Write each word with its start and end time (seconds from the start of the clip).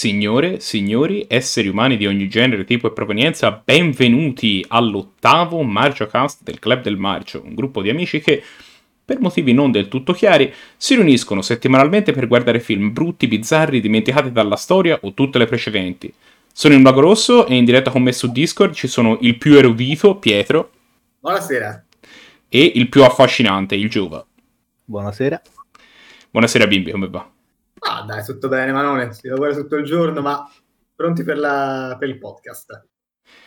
Signore, 0.00 0.60
signori, 0.60 1.26
esseri 1.28 1.68
umani 1.68 1.98
di 1.98 2.06
ogni 2.06 2.26
genere, 2.26 2.64
tipo 2.64 2.86
e 2.86 2.92
provenienza, 2.92 3.50
benvenuti 3.62 4.64
all'ottavo 4.66 5.60
MargioCast 5.60 6.42
del 6.42 6.58
Club 6.58 6.80
del 6.80 6.96
Marcio, 6.96 7.42
un 7.44 7.54
gruppo 7.54 7.82
di 7.82 7.90
amici 7.90 8.18
che, 8.18 8.42
per 9.04 9.20
motivi 9.20 9.52
non 9.52 9.70
del 9.70 9.88
tutto 9.88 10.14
chiari, 10.14 10.50
si 10.78 10.94
riuniscono 10.94 11.42
settimanalmente 11.42 12.12
per 12.12 12.28
guardare 12.28 12.60
film 12.60 12.94
brutti, 12.94 13.26
bizzarri, 13.26 13.82
dimenticati 13.82 14.32
dalla 14.32 14.56
storia 14.56 14.98
o 15.02 15.12
tutte 15.12 15.36
le 15.36 15.44
precedenti. 15.44 16.10
Sono 16.50 16.72
il 16.72 16.80
Mago 16.80 17.00
Rosso 17.00 17.46
e 17.46 17.56
in 17.56 17.66
diretta 17.66 17.90
con 17.90 18.00
me 18.00 18.12
su 18.12 18.32
Discord 18.32 18.72
ci 18.72 18.88
sono 18.88 19.18
il 19.20 19.36
più 19.36 19.58
erudito, 19.58 20.16
Pietro. 20.16 20.70
Buonasera. 21.20 21.84
E 22.48 22.72
il 22.74 22.88
più 22.88 23.04
affascinante, 23.04 23.74
il 23.74 23.90
Giova. 23.90 24.26
Buonasera. 24.82 25.42
Buonasera 26.30 26.66
bimbi, 26.66 26.90
come 26.90 27.08
va? 27.08 27.29
Ah, 27.80 28.02
dai, 28.02 28.24
tutto 28.24 28.48
bene, 28.48 28.72
Manone. 28.72 29.12
Si 29.12 29.28
lavora 29.28 29.54
tutto 29.54 29.76
il 29.76 29.84
giorno, 29.84 30.20
ma 30.20 30.48
pronti 30.94 31.22
per, 31.22 31.38
la... 31.38 31.96
per 31.98 32.08
il 32.08 32.18
podcast. 32.18 32.86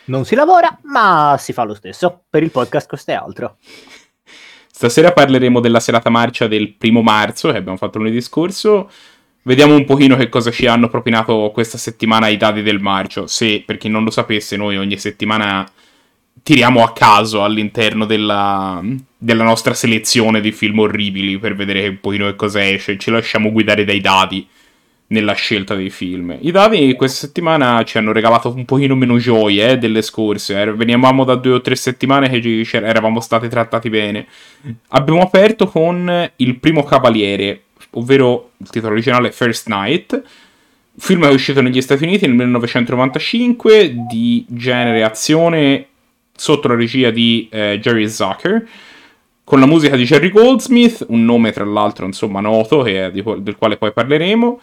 Non 0.06 0.24
si 0.24 0.34
lavora, 0.34 0.78
ma 0.84 1.36
si 1.38 1.52
fa 1.52 1.64
lo 1.64 1.74
stesso. 1.74 2.24
Per 2.28 2.42
il 2.42 2.50
podcast 2.50 2.88
questo 2.88 3.12
è 3.12 3.14
altro. 3.14 3.56
Stasera 4.70 5.12
parleremo 5.12 5.60
della 5.60 5.80
serata 5.80 6.10
marcia 6.10 6.48
del 6.48 6.74
primo 6.74 7.00
marzo 7.00 7.50
che 7.50 7.58
abbiamo 7.58 7.76
fatto 7.76 7.98
lunedì 7.98 8.20
scorso. 8.20 8.90
Vediamo 9.42 9.74
un 9.74 9.84
pochino 9.84 10.16
che 10.16 10.28
cosa 10.28 10.50
ci 10.50 10.66
hanno 10.66 10.88
propinato 10.88 11.50
questa 11.52 11.78
settimana 11.78 12.28
i 12.28 12.36
dati 12.36 12.62
del 12.62 12.80
marcio. 12.80 13.26
Se, 13.26 13.62
per 13.64 13.76
chi 13.76 13.88
non 13.88 14.02
lo 14.02 14.10
sapesse, 14.10 14.56
noi 14.56 14.76
ogni 14.76 14.98
settimana 14.98 15.64
tiriamo 16.42 16.82
a 16.82 16.92
caso 16.92 17.42
all'interno 17.42 18.04
della, 18.04 18.82
della 19.16 19.44
nostra 19.44 19.74
selezione 19.74 20.40
di 20.40 20.52
film 20.52 20.80
orribili 20.80 21.38
per 21.38 21.54
vedere 21.54 21.88
un 21.88 22.00
pochino 22.00 22.26
che 22.26 22.36
cosa 22.36 22.66
esce. 22.68 22.98
Ci 22.98 23.10
lasciamo 23.10 23.50
guidare 23.50 23.84
dai 23.84 24.00
dati 24.00 24.46
nella 25.08 25.34
scelta 25.34 25.74
dei 25.74 25.90
film. 25.90 26.36
I 26.40 26.50
dati 26.50 26.94
questa 26.94 27.26
settimana 27.26 27.82
ci 27.84 27.98
hanno 27.98 28.12
regalato 28.12 28.52
un 28.52 28.64
pochino 28.64 28.94
meno 28.94 29.18
gioie 29.18 29.70
eh, 29.70 29.78
delle 29.78 30.02
scorse. 30.02 30.60
Eh. 30.60 30.72
Venivamo 30.72 31.24
da 31.24 31.34
due 31.34 31.54
o 31.54 31.60
tre 31.60 31.76
settimane 31.76 32.28
che 32.28 32.66
eravamo 32.72 33.20
stati 33.20 33.48
trattati 33.48 33.88
bene. 33.88 34.26
Abbiamo 34.88 35.22
aperto 35.22 35.66
con 35.66 36.30
Il 36.36 36.58
primo 36.58 36.82
cavaliere, 36.82 37.62
ovvero 37.90 38.50
il 38.58 38.68
titolo 38.68 38.92
originale 38.92 39.32
First 39.32 39.68
Night. 39.68 40.22
Film 40.96 41.24
è 41.24 41.32
uscito 41.32 41.60
negli 41.60 41.80
Stati 41.80 42.04
Uniti 42.04 42.26
nel 42.26 42.36
1995 42.36 43.94
di 44.08 44.44
genere 44.48 45.02
azione 45.02 45.86
sotto 46.36 46.68
la 46.68 46.74
regia 46.74 47.10
di 47.10 47.48
eh, 47.50 47.78
Jerry 47.80 48.08
Zucker, 48.08 48.66
con 49.44 49.60
la 49.60 49.66
musica 49.66 49.96
di 49.96 50.04
Jerry 50.04 50.30
Goldsmith, 50.30 51.04
un 51.08 51.24
nome 51.24 51.52
tra 51.52 51.64
l'altro 51.64 52.06
insomma 52.06 52.40
noto 52.40 52.82
di, 52.82 53.22
del 53.38 53.56
quale 53.56 53.76
poi 53.76 53.92
parleremo. 53.92 54.60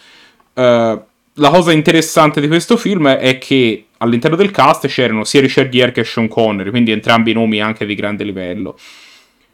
Uh, 0.54 1.02
la 1.36 1.50
cosa 1.50 1.72
interessante 1.72 2.42
di 2.42 2.48
questo 2.48 2.76
film 2.76 3.08
è 3.08 3.38
che 3.38 3.86
all'interno 3.98 4.36
del 4.36 4.52
cast 4.52 4.88
c'erano 4.88 5.24
sia 5.24 5.40
Richard 5.40 5.70
Gere 5.70 5.92
che 5.92 6.04
Sean 6.04 6.28
Connery, 6.28 6.72
quindi 6.72 6.92
entrambi 6.92 7.32
nomi 7.32 7.62
anche 7.62 7.86
di 7.86 7.96
grande 7.96 8.24
livello. 8.24 8.78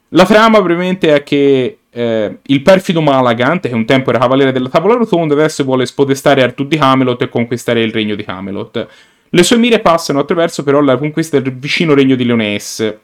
La 0.10 0.26
trama 0.26 0.62
brevemente 0.62 1.14
è 1.14 1.24
che 1.24 1.80
eh, 1.90 2.38
il 2.42 2.62
perfido 2.62 3.02
Malagant, 3.02 3.68
che 3.68 3.76
un 3.76 3.86
tempo 3.86 4.10
era 4.10 4.20
cavaliere 4.20 4.52
della 4.54 4.70
tavola 4.70 4.96
rotonda, 4.96 5.34
adesso 5.34 5.64
vuole 5.66 5.86
spodestare 5.86 6.42
Artù 6.42 6.66
di 6.66 6.78
Camelot 6.78 7.22
e 7.24 7.30
conquistare 7.30 7.82
il 7.82 7.92
regno 7.92 8.16
di 8.16 8.24
Camelot. 8.24 8.88
Le 9.30 9.44
sue 9.44 9.58
mire 9.58 9.80
passano 9.80 10.20
attraverso 10.20 10.64
però 10.64 10.80
la 10.80 10.98
conquista 10.98 11.40
del 11.40 11.54
vicino 11.54 11.94
regno 11.94 12.16
di 12.16 12.26
Leonesse 12.26 13.00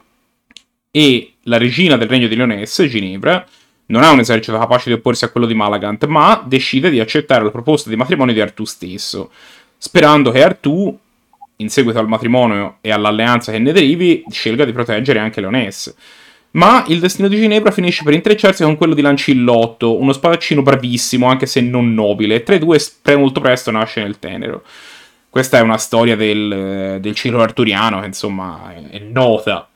e 0.90 1.34
la 1.44 1.58
regina 1.58 1.98
del 1.98 2.08
regno 2.08 2.28
di 2.28 2.36
Leonesse, 2.36 2.88
Ginevra, 2.88 3.46
non 3.88 4.04
ha 4.04 4.12
un 4.12 4.20
esercito 4.20 4.58
capace 4.58 4.90
di 4.90 4.96
opporsi 4.96 5.26
a 5.26 5.30
quello 5.30 5.46
di 5.46 5.54
Malagant, 5.54 6.06
ma 6.06 6.42
decide 6.46 6.90
di 6.90 7.00
accettare 7.00 7.44
la 7.44 7.52
proposta 7.52 7.90
di 7.90 7.96
matrimonio 7.96 8.34
di 8.34 8.42
Artù 8.42 8.64
stesso, 8.64 9.32
sperando 9.78 10.32
che 10.32 10.44
Artù, 10.44 10.98
in 11.58 11.70
seguito 11.70 12.00
al 12.00 12.08
matrimonio 12.08 12.78
e 12.82 12.92
all'alleanza 12.92 13.52
che 13.52 13.60
ne 13.60 13.72
derivi, 13.72 14.24
scelga 14.30 14.66
di 14.66 14.72
proteggere 14.72 15.20
anche 15.20 15.42
Leonesse. 15.42 15.96
Ma 16.52 16.86
il 16.88 17.00
destino 17.00 17.28
di 17.28 17.38
Ginevra 17.38 17.72
finisce 17.72 18.04
per 18.04 18.14
intrecciarsi 18.14 18.64
con 18.64 18.78
quello 18.78 18.94
di 18.94 19.02
Lancillotto, 19.02 20.00
uno 20.00 20.14
spadaccino 20.14 20.62
bravissimo, 20.62 21.28
anche 21.28 21.48
se 21.48 21.62
non 21.62 21.94
nobile, 21.94 22.36
e 22.36 22.44
tra 22.44 22.56
i 22.56 22.60
due 22.60 22.80
molto 23.18 23.42
presto 23.42 23.72
nasce 23.72 24.02
nel 24.02 24.20
tenero. 24.20 24.64
Questa 25.34 25.58
è 25.58 25.62
una 25.62 25.80
storia 25.80 26.16
del, 26.16 27.00
del 27.02 27.16
ciclo 27.16 27.42
arturiano 27.42 28.02
che 28.02 28.06
insomma 28.06 28.72
è, 28.72 28.90
è, 28.90 29.00
nota. 29.00 29.68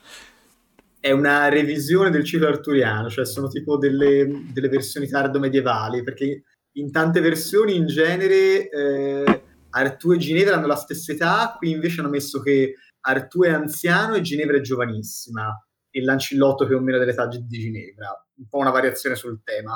È 1.00 1.09
una 1.09 1.50
revisione 1.50 2.12
del 2.12 2.23
ciclo 2.23 2.45
arturiano, 2.45 3.09
cioè 3.09 3.25
sono 3.25 3.47
tipo 3.47 3.75
delle, 3.75 4.44
delle 4.53 4.69
versioni 4.69 5.07
tardo 5.07 5.40
medievali, 5.40 6.03
perché 6.03 6.44
in 6.73 6.91
tante 6.91 7.22
versioni 7.22 7.75
in 7.75 7.88
genere 7.88 8.69
eh, 8.69 9.44
Artù 9.72 10.12
e 10.12 10.17
Ginevra 10.17 10.57
hanno 10.57 10.67
la 10.67 10.75
stessa 10.75 11.12
età, 11.12 11.56
qui 11.57 11.72
invece 11.72 12.01
hanno 12.01 12.09
messo 12.09 12.40
che 12.40 12.75
Artù 13.07 13.41
è 13.41 13.50
anziano 13.50 14.13
e 14.13 14.22
Ginevra 14.22 14.57
è 14.57 14.62
giovanissima, 14.62 15.59
e 15.90 16.03
Lancillotto 16.03 16.67
è 16.67 16.75
o 16.75 16.79
meno 16.79 17.00
dell'età 17.00 17.25
di 17.25 17.44
Ginevra, 17.47 18.09
un 18.35 18.47
po' 18.47 18.59
una 18.59 18.69
variazione 18.69 19.16
sul 19.16 19.41
tema. 19.44 19.73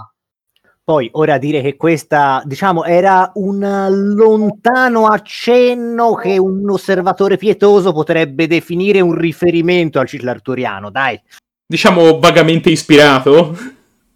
Poi, 0.84 1.10
ora 1.14 1.38
dire 1.38 1.62
che 1.62 1.78
questa, 1.78 2.42
diciamo, 2.46 2.84
era 2.84 3.32
un 3.36 3.60
lontano 4.16 5.06
accenno 5.06 6.16
che 6.16 6.38
un 6.38 6.70
osservatore 6.70 7.38
pietoso 7.38 7.94
potrebbe 7.94 8.48
definire 8.48 9.00
un 9.00 9.14
riferimento 9.14 10.00
al 10.00 10.08
ciclo 10.08 10.32
arturiano, 10.32 10.90
dai. 10.90 11.22
Diciamo 11.66 12.20
vagamente 12.20 12.70
ispirato? 12.70 13.56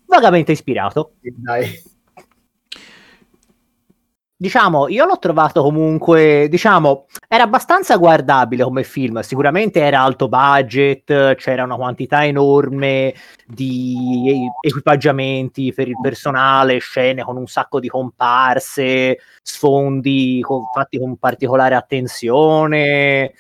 Vagamente 0.06 0.52
ispirato. 0.52 1.14
Dai 1.22 1.94
diciamo, 4.38 4.88
io 4.90 5.06
l'ho 5.06 5.18
trovato 5.18 5.62
comunque, 5.62 6.48
diciamo, 6.50 7.06
era 7.28 7.44
abbastanza 7.44 7.96
guardabile 7.98 8.64
come 8.64 8.84
film, 8.84 9.20
sicuramente 9.22 9.80
era 9.80 10.02
alto 10.02 10.28
budget, 10.28 11.36
c'era 11.36 11.64
una 11.64 11.76
quantità 11.76 12.26
enorme 12.26 13.14
di 13.46 14.48
equipaggiamenti 14.62 15.72
per 15.74 15.88
il 15.88 16.00
personale, 16.02 16.80
scene 16.80 17.24
con 17.24 17.38
un 17.38 17.48
sacco 17.48 17.80
di 17.80 17.88
comparse, 17.88 19.20
sfondi 19.42 20.40
con, 20.42 20.64
fatti 20.74 20.98
con 21.00 21.18
particolare 21.18 21.76
attenzione, 21.76 23.34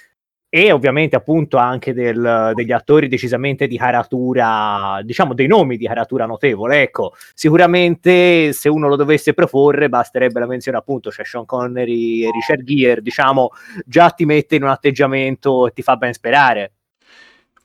e 0.55 0.71
ovviamente 0.71 1.17
appunto 1.17 1.57
anche 1.57 1.93
del, 1.93 2.53
degli 2.53 2.71
attori 2.71 3.09
decisamente 3.09 3.67
di 3.67 3.77
caratura, 3.77 5.01
diciamo 5.03 5.33
dei 5.33 5.47
nomi 5.47 5.75
di 5.75 5.85
caratura 5.85 6.25
notevole. 6.25 6.81
Ecco, 6.81 7.13
sicuramente 7.33 8.53
se 8.53 8.69
uno 8.69 8.87
lo 8.87 8.95
dovesse 8.95 9.33
proporre 9.33 9.89
basterebbe 9.89 10.39
la 10.39 10.47
menzione 10.47 10.77
appunto, 10.77 11.09
c'è 11.09 11.25
Sean 11.25 11.43
Connery 11.43 12.23
e 12.23 12.31
Richard 12.31 12.63
Gere, 12.63 13.01
diciamo, 13.01 13.49
già 13.85 14.11
ti 14.11 14.23
mette 14.23 14.55
in 14.55 14.63
un 14.63 14.69
atteggiamento 14.69 15.67
e 15.67 15.73
ti 15.73 15.81
fa 15.81 15.97
ben 15.97 16.13
sperare. 16.13 16.71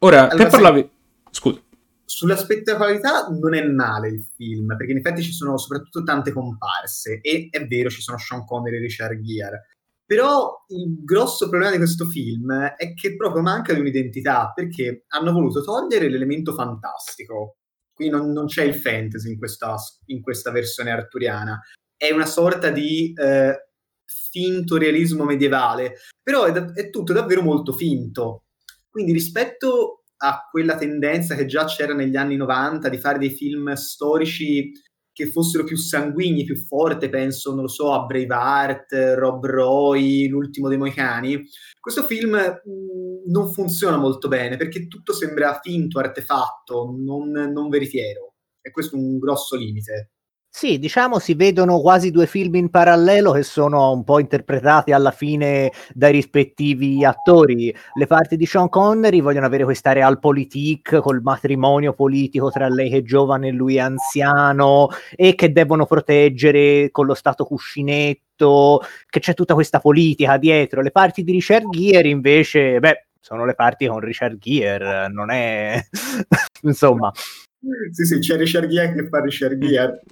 Ora, 0.00 0.28
allora, 0.28 0.44
te 0.44 0.50
parlavi... 0.50 0.90
Scusa. 1.30 1.60
Sulla 2.04 2.34
spettacolarità 2.34 3.28
non 3.28 3.54
è 3.54 3.64
male 3.68 4.08
il 4.08 4.26
film, 4.34 4.74
perché 4.76 4.90
in 4.90 4.98
effetti 4.98 5.22
ci 5.22 5.30
sono 5.30 5.56
soprattutto 5.58 6.02
tante 6.02 6.32
comparse, 6.32 7.20
e 7.22 7.46
è 7.52 7.64
vero 7.68 7.88
ci 7.88 8.00
sono 8.00 8.18
Sean 8.18 8.44
Connery 8.44 8.78
e 8.78 8.80
Richard 8.80 9.20
Gere, 9.20 9.66
però 10.10 10.64
il 10.70 11.04
grosso 11.04 11.48
problema 11.48 11.70
di 11.70 11.78
questo 11.78 12.04
film 12.04 12.52
è 12.52 12.94
che 12.94 13.14
proprio 13.14 13.42
manca 13.42 13.72
di 13.72 13.78
un'identità, 13.78 14.50
perché 14.52 15.04
hanno 15.10 15.30
voluto 15.30 15.62
togliere 15.62 16.08
l'elemento 16.08 16.52
fantastico. 16.52 17.58
Qui 17.92 18.08
non, 18.08 18.32
non 18.32 18.46
c'è 18.46 18.64
il 18.64 18.74
fantasy 18.74 19.30
in 19.30 19.38
questa, 19.38 19.76
in 20.06 20.20
questa, 20.20 20.50
versione 20.50 20.90
arturiana. 20.90 21.60
È 21.96 22.10
una 22.10 22.26
sorta 22.26 22.70
di 22.70 23.12
eh, 23.14 23.68
finto 24.04 24.78
realismo 24.78 25.22
medievale, 25.22 25.98
però 26.20 26.42
è, 26.42 26.52
è 26.54 26.90
tutto 26.90 27.12
davvero 27.12 27.42
molto 27.42 27.72
finto. 27.72 28.46
Quindi 28.90 29.12
rispetto 29.12 30.06
a 30.16 30.48
quella 30.50 30.76
tendenza 30.76 31.36
che 31.36 31.46
già 31.46 31.66
c'era 31.66 31.94
negli 31.94 32.16
anni 32.16 32.34
90 32.34 32.88
di 32.88 32.98
fare 32.98 33.18
dei 33.18 33.30
film 33.30 33.74
storici 33.74 34.72
che 35.20 35.30
fossero 35.30 35.64
più 35.64 35.76
sanguigni, 35.76 36.44
più 36.44 36.56
forti, 36.56 37.10
penso, 37.10 37.52
non 37.52 37.62
lo 37.62 37.68
so, 37.68 37.92
a 37.92 38.06
Braveheart, 38.06 39.14
Rob 39.16 39.44
Roy, 39.44 40.28
L'ultimo 40.28 40.68
dei 40.68 40.78
Moicani. 40.78 41.42
Questo 41.78 42.04
film 42.04 42.36
mm, 42.36 43.30
non 43.30 43.52
funziona 43.52 43.98
molto 43.98 44.28
bene 44.28 44.56
perché 44.56 44.86
tutto 44.88 45.12
sembra 45.12 45.60
finto, 45.62 45.98
artefatto, 45.98 46.94
non, 46.96 47.30
non 47.30 47.68
veritiero. 47.68 48.34
E 48.62 48.70
questo 48.70 48.96
è 48.96 48.98
un 48.98 49.18
grosso 49.18 49.56
limite. 49.56 50.12
Sì, 50.52 50.80
diciamo 50.80 51.20
si 51.20 51.34
vedono 51.34 51.80
quasi 51.80 52.10
due 52.10 52.26
film 52.26 52.56
in 52.56 52.70
parallelo 52.70 53.30
che 53.32 53.44
sono 53.44 53.92
un 53.92 54.02
po' 54.02 54.18
interpretati 54.18 54.90
alla 54.92 55.12
fine 55.12 55.70
dai 55.94 56.10
rispettivi 56.10 57.04
attori. 57.04 57.72
Le 57.94 58.06
parti 58.06 58.36
di 58.36 58.46
Sean 58.46 58.68
Connery 58.68 59.20
vogliono 59.20 59.46
avere 59.46 59.62
questa 59.62 59.92
realpolitik 59.92 60.98
col 60.98 61.22
matrimonio 61.22 61.92
politico 61.94 62.50
tra 62.50 62.68
lei 62.68 62.90
che 62.90 62.96
è 62.98 63.02
giovane 63.02 63.48
e 63.48 63.52
lui 63.52 63.76
è 63.76 63.78
anziano 63.78 64.88
e 65.14 65.36
che 65.36 65.52
devono 65.52 65.86
proteggere 65.86 66.90
con 66.90 67.06
lo 67.06 67.14
stato 67.14 67.44
cuscinetto, 67.44 68.82
che 69.08 69.20
c'è 69.20 69.34
tutta 69.34 69.54
questa 69.54 69.78
politica 69.78 70.36
dietro. 70.36 70.82
Le 70.82 70.90
parti 70.90 71.22
di 71.22 71.30
Richard 71.30 71.68
Gere 71.70 72.08
invece, 72.08 72.80
beh, 72.80 73.06
sono 73.20 73.44
le 73.44 73.54
parti 73.54 73.86
con 73.86 74.00
Richard 74.00 74.36
Gere, 74.38 75.08
non 75.08 75.30
è... 75.30 75.80
insomma 76.62 77.10
sì, 77.92 78.04
sì, 78.04 78.18
c'è 78.18 78.36
Richard 78.36 78.68
Gere 78.68 78.94
che 78.94 79.08
fa 79.08 79.20
Richard 79.20 79.58
Gere. 79.58 80.02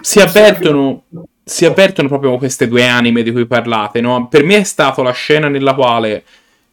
Si 0.00 0.20
avvertono, 0.20 1.04
si 1.44 1.64
avvertono 1.64 2.08
proprio 2.08 2.36
queste 2.36 2.68
due 2.68 2.86
anime 2.86 3.22
di 3.22 3.32
cui 3.32 3.46
parlate, 3.46 4.00
no? 4.00 4.28
Per 4.28 4.44
me 4.44 4.58
è 4.58 4.64
stata 4.64 5.02
la 5.02 5.12
scena 5.12 5.48
nella 5.48 5.74
quale 5.74 6.24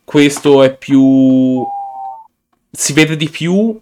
questo 0.04 0.64
è 0.64 0.76
più... 0.76 1.64
si 2.72 2.94
vede 2.94 3.16
di 3.16 3.30
più 3.30 3.80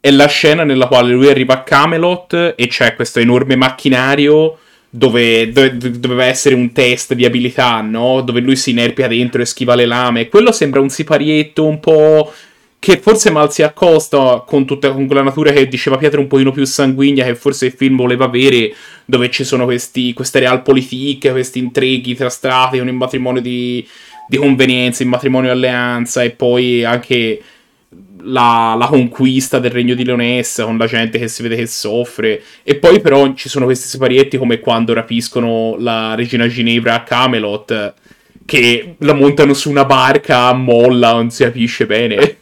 è 0.00 0.10
la 0.10 0.28
scena 0.28 0.64
nella 0.64 0.86
quale 0.86 1.12
lui 1.12 1.28
arriva 1.28 1.54
a 1.54 1.62
Camelot 1.62 2.54
e 2.56 2.66
c'è 2.68 2.94
questo 2.94 3.18
enorme 3.18 3.56
macchinario 3.56 4.58
dove, 4.88 5.50
dove, 5.50 5.76
doveva 5.76 6.24
essere 6.24 6.54
un 6.54 6.72
test 6.72 7.14
di 7.14 7.24
abilità, 7.24 7.80
no? 7.80 8.20
Dove 8.22 8.40
lui 8.40 8.56
si 8.56 8.70
inerpia 8.70 9.08
dentro 9.08 9.42
e 9.42 9.44
schiva 9.44 9.74
le 9.74 9.86
lame. 9.86 10.28
Quello 10.28 10.52
sembra 10.52 10.80
un 10.80 10.88
siparietto 10.88 11.66
un 11.66 11.80
po' 11.80 12.32
che 12.78 12.98
forse 12.98 13.30
mal 13.30 13.52
si 13.52 13.62
accosta 13.62 14.44
con 14.46 14.64
tutta 14.64 14.92
con 14.92 15.06
quella 15.06 15.22
natura 15.22 15.50
che 15.50 15.66
diceva 15.66 15.96
Pietro 15.96 16.20
un 16.20 16.28
pochino 16.28 16.52
più 16.52 16.64
sanguigna 16.64 17.24
che 17.24 17.34
forse 17.34 17.66
il 17.66 17.72
film 17.72 17.96
voleva 17.96 18.26
avere 18.26 18.72
dove 19.04 19.30
ci 19.30 19.42
sono 19.42 19.64
questi, 19.64 20.12
queste 20.12 20.38
realpolitik, 20.38 21.30
questi 21.30 21.58
intrighi 21.58 22.14
tra 22.14 22.28
strati, 22.28 22.78
un 22.78 22.88
matrimonio 22.90 23.40
di, 23.40 23.86
di 24.28 24.36
convenienza, 24.36 25.02
un 25.02 25.08
matrimonio 25.10 25.50
alleanza 25.50 26.22
e 26.22 26.30
poi 26.30 26.84
anche 26.84 27.40
la, 28.20 28.76
la, 28.78 28.86
conquista 28.86 29.58
del 29.58 29.70
regno 29.70 29.94
di 29.94 30.04
Leonessa 30.04 30.64
con 30.64 30.76
la 30.76 30.86
gente 30.86 31.18
che 31.18 31.28
si 31.28 31.42
vede 31.42 31.56
che 31.56 31.66
soffre. 31.66 32.42
E 32.62 32.76
poi, 32.76 33.00
però, 33.00 33.32
ci 33.34 33.48
sono 33.48 33.64
questi 33.64 33.88
siparietti 33.88 34.36
come 34.36 34.60
quando 34.60 34.92
rapiscono 34.92 35.76
la 35.78 36.14
regina 36.14 36.46
Ginevra 36.46 36.94
a 36.94 37.02
Camelot, 37.02 37.94
che 38.44 38.94
la 38.98 39.14
montano 39.14 39.54
su 39.54 39.70
una 39.70 39.84
barca 39.84 40.46
a 40.46 40.52
molla, 40.52 41.12
non 41.12 41.30
si 41.30 41.44
capisce 41.44 41.86
bene. 41.86 42.36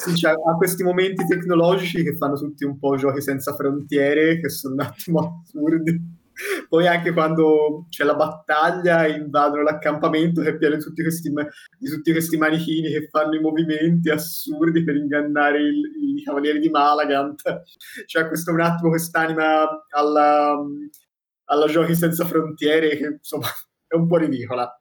Sì, 0.00 0.16
cioè, 0.16 0.30
ha 0.32 0.56
questi 0.56 0.82
momenti 0.82 1.26
tecnologici 1.26 2.02
che 2.02 2.16
fanno 2.16 2.34
tutti 2.34 2.64
un 2.64 2.78
po' 2.78 2.96
giochi 2.96 3.20
senza 3.20 3.54
frontiere, 3.54 4.40
che 4.40 4.48
sono 4.48 4.72
un 4.74 4.80
attimo 4.80 5.42
assurdi. 5.44 6.18
Poi 6.70 6.86
anche 6.86 7.12
quando 7.12 7.84
c'è 7.90 8.04
la 8.04 8.14
battaglia 8.14 9.06
invadono 9.06 9.62
l'accampamento 9.62 10.40
che 10.40 10.50
è 10.50 10.56
pieno 10.56 10.78
tutti, 10.78 11.02
questi, 11.02 11.30
di 11.78 11.90
tutti 11.90 12.12
questi 12.12 12.38
manichini 12.38 12.88
che 12.88 13.08
fanno 13.10 13.34
i 13.34 13.40
movimenti 13.40 14.08
assurdi 14.08 14.82
per 14.84 14.96
ingannare 14.96 15.60
i 15.60 16.22
cavalieri 16.24 16.60
di 16.60 16.70
Malagant. 16.70 17.42
C'è 18.06 18.26
questo 18.26 18.52
un 18.52 18.60
attimo 18.60 18.88
quest'anima 18.88 19.84
alla, 19.90 20.56
alla 21.44 21.66
giochi 21.66 21.94
senza 21.94 22.24
frontiere 22.24 22.96
che 22.96 23.06
insomma 23.18 23.48
è 23.86 23.96
un 23.96 24.06
po' 24.06 24.16
ridicola. 24.16 24.79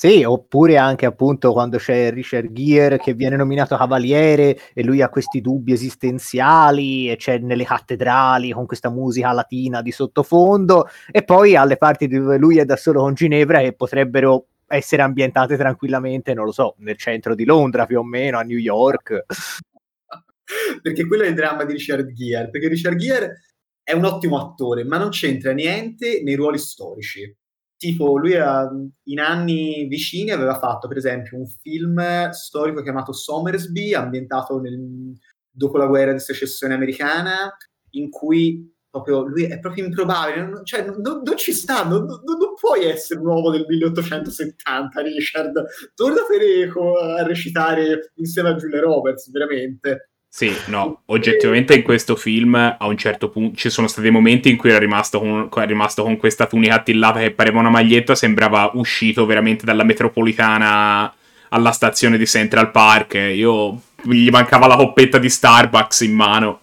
Sì, 0.00 0.24
oppure 0.24 0.78
anche 0.78 1.04
appunto 1.04 1.52
quando 1.52 1.76
c'è 1.76 2.10
Richard 2.10 2.50
Gere 2.52 2.96
che 2.96 3.12
viene 3.12 3.36
nominato 3.36 3.76
cavaliere 3.76 4.58
e 4.72 4.82
lui 4.82 5.02
ha 5.02 5.10
questi 5.10 5.42
dubbi 5.42 5.74
esistenziali 5.74 7.10
e 7.10 7.16
c'è 7.16 7.36
nelle 7.36 7.64
cattedrali 7.64 8.50
con 8.50 8.64
questa 8.64 8.88
musica 8.88 9.30
latina 9.32 9.82
di 9.82 9.92
sottofondo 9.92 10.86
e 11.10 11.22
poi 11.22 11.54
alle 11.54 11.76
parti 11.76 12.08
dove 12.08 12.38
lui 12.38 12.56
è 12.56 12.64
da 12.64 12.76
solo 12.76 13.02
con 13.02 13.12
Ginevra 13.12 13.60
che 13.60 13.74
potrebbero 13.74 14.46
essere 14.68 15.02
ambientate 15.02 15.58
tranquillamente, 15.58 16.32
non 16.32 16.46
lo 16.46 16.52
so, 16.52 16.76
nel 16.78 16.96
centro 16.96 17.34
di 17.34 17.44
Londra 17.44 17.84
più 17.84 17.98
o 17.98 18.02
meno, 18.02 18.38
a 18.38 18.42
New 18.42 18.56
York. 18.56 19.26
perché 20.80 21.06
quello 21.06 21.24
è 21.24 21.28
il 21.28 21.34
dramma 21.34 21.64
di 21.64 21.74
Richard 21.74 22.10
Gere, 22.12 22.48
perché 22.48 22.68
Richard 22.68 22.96
Gere 22.96 23.40
è 23.82 23.92
un 23.92 24.06
ottimo 24.06 24.40
attore, 24.40 24.82
ma 24.82 24.96
non 24.96 25.10
c'entra 25.10 25.52
niente 25.52 26.22
nei 26.22 26.36
ruoli 26.36 26.56
storici 26.56 27.36
tipo 27.80 28.18
lui 28.18 28.36
ha, 28.36 28.68
in 29.04 29.20
anni 29.20 29.86
vicini 29.86 30.32
aveva 30.32 30.58
fatto 30.58 30.86
per 30.86 30.98
esempio 30.98 31.38
un 31.38 31.46
film 31.46 32.28
storico 32.28 32.82
chiamato 32.82 33.14
Somersby 33.14 33.94
ambientato 33.94 34.60
nel, 34.60 35.16
dopo 35.50 35.78
la 35.78 35.86
guerra 35.86 36.12
di 36.12 36.18
secessione 36.18 36.74
americana 36.74 37.56
in 37.92 38.10
cui 38.10 38.70
proprio 38.90 39.22
lui 39.22 39.44
è 39.44 39.58
proprio 39.60 39.86
improbabile 39.86 40.46
non, 40.46 40.62
cioè 40.62 40.84
non, 40.84 41.00
non 41.00 41.36
ci 41.38 41.54
sta 41.54 41.82
non, 41.84 42.04
non, 42.04 42.54
puoi 42.60 42.84
essere 42.84 43.20
un 43.20 43.28
uomo 43.28 43.50
del 43.50 43.64
1870 43.66 45.00
Richard. 45.00 45.64
Torna 45.94 46.22
Fereco 46.28 46.98
a 46.98 47.22
recitare 47.22 48.12
insieme 48.16 48.50
a 48.50 48.56
Julia 48.56 48.80
Roberts 48.80 49.30
veramente 49.30 50.09
sì, 50.32 50.56
no, 50.66 51.02
oggettivamente 51.06 51.74
in 51.74 51.82
questo 51.82 52.14
film 52.14 52.54
a 52.54 52.86
un 52.86 52.96
certo 52.96 53.30
punto 53.30 53.56
ci 53.56 53.68
sono 53.68 53.88
stati 53.88 54.10
momenti 54.10 54.48
in 54.48 54.56
cui 54.56 54.70
era 54.70 54.78
rimasto 54.78 55.18
con, 55.18 55.48
è 55.52 55.66
rimasto 55.66 56.04
con 56.04 56.16
questa 56.16 56.46
tunica 56.46 56.76
attillata 56.76 57.18
che 57.18 57.32
pareva 57.32 57.58
una 57.58 57.68
maglietta, 57.68 58.14
sembrava 58.14 58.70
uscito 58.74 59.26
veramente 59.26 59.64
dalla 59.64 59.82
metropolitana 59.82 61.12
alla 61.48 61.72
stazione 61.72 62.16
di 62.16 62.26
Central 62.26 62.70
Park. 62.70 63.14
Io 63.14 63.80
gli 64.02 64.30
mancava 64.30 64.68
la 64.68 64.76
coppetta 64.76 65.18
di 65.18 65.28
Starbucks 65.28 66.00
in 66.02 66.14
mano. 66.14 66.60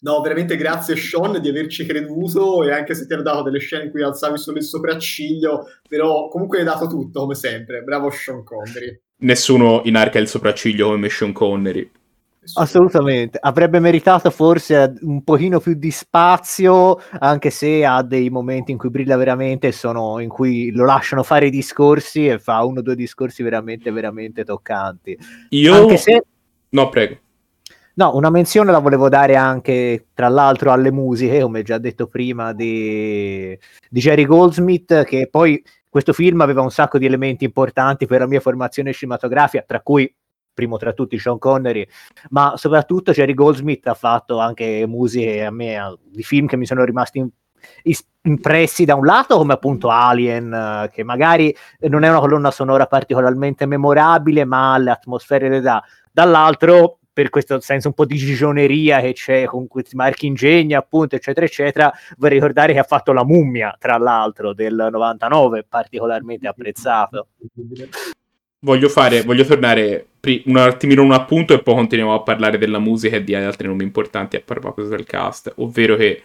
No, 0.00 0.20
veramente 0.20 0.56
grazie 0.56 0.96
Sean 0.96 1.40
di 1.40 1.48
averci 1.48 1.84
creduto 1.84 2.62
e 2.62 2.72
anche 2.72 2.94
se 2.94 3.06
ti 3.06 3.12
hanno 3.12 3.22
dato 3.22 3.42
delle 3.42 3.58
scene 3.58 3.84
in 3.84 3.90
cui 3.90 4.02
alzavi 4.02 4.38
solo 4.38 4.58
il 4.58 4.64
sopracciglio, 4.64 5.66
però 5.88 6.28
comunque 6.28 6.58
hai 6.58 6.64
dato 6.64 6.86
tutto 6.86 7.20
come 7.20 7.34
sempre. 7.34 7.82
Bravo 7.82 8.10
Sean 8.10 8.44
Connery 8.44 9.00
nessuno 9.18 9.82
inarca 9.84 10.18
il 10.18 10.28
sopracciglio 10.28 10.88
come 10.88 11.08
Sean 11.08 11.32
Connery. 11.32 11.90
Assolutamente, 12.54 13.38
avrebbe 13.42 13.78
meritato 13.78 14.30
forse 14.30 14.94
un 15.02 15.22
pochino 15.22 15.60
più 15.60 15.74
di 15.74 15.90
spazio, 15.90 16.98
anche 17.18 17.50
se 17.50 17.84
ha 17.84 18.02
dei 18.02 18.30
momenti 18.30 18.72
in 18.72 18.78
cui 18.78 18.88
brilla 18.88 19.16
veramente, 19.16 19.70
sono 19.70 20.18
in 20.18 20.30
cui 20.30 20.70
lo 20.70 20.86
lasciano 20.86 21.22
fare 21.22 21.48
i 21.48 21.50
discorsi 21.50 22.26
e 22.26 22.38
fa 22.38 22.64
uno 22.64 22.78
o 22.78 22.82
due 22.82 22.94
discorsi 22.94 23.42
veramente, 23.42 23.90
veramente 23.90 24.44
toccanti. 24.44 25.18
Io... 25.50 25.74
Anche 25.74 25.98
se... 25.98 26.24
No, 26.70 26.88
prego. 26.88 27.18
No, 27.98 28.14
una 28.14 28.30
menzione 28.30 28.70
la 28.70 28.78
volevo 28.78 29.08
dare 29.08 29.34
anche, 29.34 30.06
tra 30.14 30.28
l'altro, 30.28 30.70
alle 30.70 30.92
musiche, 30.92 31.40
come 31.40 31.64
già 31.64 31.78
detto 31.78 32.06
prima, 32.06 32.52
di, 32.52 33.58
di 33.90 34.00
Jerry 34.00 34.24
Goldsmith, 34.24 35.02
che 35.02 35.26
poi 35.28 35.60
questo 35.88 36.12
film 36.12 36.40
aveva 36.40 36.62
un 36.62 36.70
sacco 36.70 36.96
di 36.96 37.06
elementi 37.06 37.44
importanti 37.44 38.06
per 38.06 38.20
la 38.20 38.28
mia 38.28 38.38
formazione 38.38 38.92
cinematografica, 38.92 39.64
tra 39.66 39.80
cui 39.80 40.14
primo 40.54 40.76
tra 40.76 40.92
tutti 40.92 41.18
Sean 41.18 41.38
Connery, 41.38 41.84
ma 42.30 42.52
soprattutto 42.54 43.10
Jerry 43.10 43.34
Goldsmith 43.34 43.88
ha 43.88 43.94
fatto 43.94 44.38
anche 44.38 44.86
musiche 44.86 45.44
a 45.44 45.50
me 45.50 45.98
di 46.04 46.22
film 46.22 46.46
che 46.46 46.56
mi 46.56 46.66
sono 46.66 46.84
rimasti 46.84 47.18
in, 47.18 47.28
impressi 48.22 48.84
da 48.84 48.94
un 48.94 49.06
lato 49.06 49.36
come 49.38 49.54
appunto 49.54 49.88
Alien, 49.88 50.88
che 50.92 51.02
magari 51.02 51.52
non 51.88 52.04
è 52.04 52.08
una 52.08 52.20
colonna 52.20 52.52
sonora 52.52 52.86
particolarmente 52.86 53.66
memorabile, 53.66 54.44
ma 54.44 54.78
le 54.78 54.92
atmosfere 54.92 55.48
le 55.48 55.60
dà. 55.60 55.82
Dall'altro 56.12 56.98
per 57.18 57.30
questo 57.30 57.58
senso 57.58 57.88
un 57.88 57.94
po' 57.94 58.04
di 58.04 58.16
gigioneria 58.16 59.00
che 59.00 59.12
c'è 59.12 59.44
con 59.46 59.66
questi 59.66 59.96
marchi 59.96 60.26
ingegni, 60.26 60.74
appunto, 60.74 61.16
eccetera, 61.16 61.44
eccetera. 61.44 61.92
Vorrei 62.16 62.38
ricordare 62.38 62.72
che 62.72 62.78
ha 62.78 62.84
fatto 62.84 63.12
La 63.12 63.24
mummia, 63.24 63.76
tra 63.76 63.98
l'altro, 63.98 64.52
del 64.52 64.86
99, 64.88 65.64
particolarmente 65.68 66.46
apprezzato. 66.46 67.26
Voglio 68.60 68.88
fare, 68.88 69.22
voglio 69.22 69.44
tornare 69.44 70.06
un 70.44 70.58
attimino 70.58 71.02
un 71.02 71.10
appunto 71.10 71.54
e 71.54 71.60
poi 71.60 71.74
continuiamo 71.74 72.14
a 72.14 72.22
parlare 72.22 72.56
della 72.56 72.78
musica 72.78 73.16
e 73.16 73.24
di 73.24 73.34
altri 73.34 73.66
nomi 73.66 73.82
importanti 73.82 74.36
a 74.36 74.42
proposito 74.44 74.94
del 74.94 75.04
cast, 75.04 75.52
ovvero 75.56 75.96
che 75.96 76.22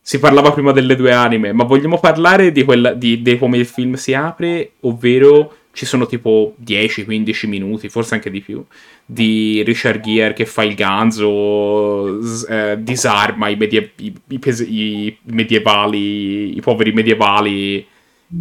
si 0.00 0.20
parlava 0.20 0.52
prima 0.52 0.70
delle 0.70 0.94
due 0.94 1.12
anime, 1.12 1.50
ma 1.50 1.64
vogliamo 1.64 1.98
parlare 1.98 2.52
di, 2.52 2.62
quella, 2.62 2.92
di, 2.92 3.20
di 3.20 3.36
come 3.36 3.58
il 3.58 3.66
film 3.66 3.94
si 3.94 4.14
apre, 4.14 4.74
ovvero 4.82 5.52
ci 5.76 5.84
sono 5.84 6.06
tipo 6.06 6.54
10-15 6.64 7.46
minuti, 7.46 7.90
forse 7.90 8.14
anche 8.14 8.30
di 8.30 8.40
più, 8.40 8.64
di 9.04 9.62
Richard 9.62 10.00
Gere 10.00 10.32
che 10.32 10.46
fa 10.46 10.64
il 10.64 10.74
ganzo, 10.74 12.18
eh, 12.48 12.78
disarma 12.80 13.50
i, 13.50 13.56
medie- 13.56 13.92
i, 13.96 14.14
i, 14.28 14.38
pes- 14.38 14.66
i, 14.66 15.14
medievali, 15.24 16.56
i 16.56 16.60
poveri 16.62 16.92
medievali 16.92 17.86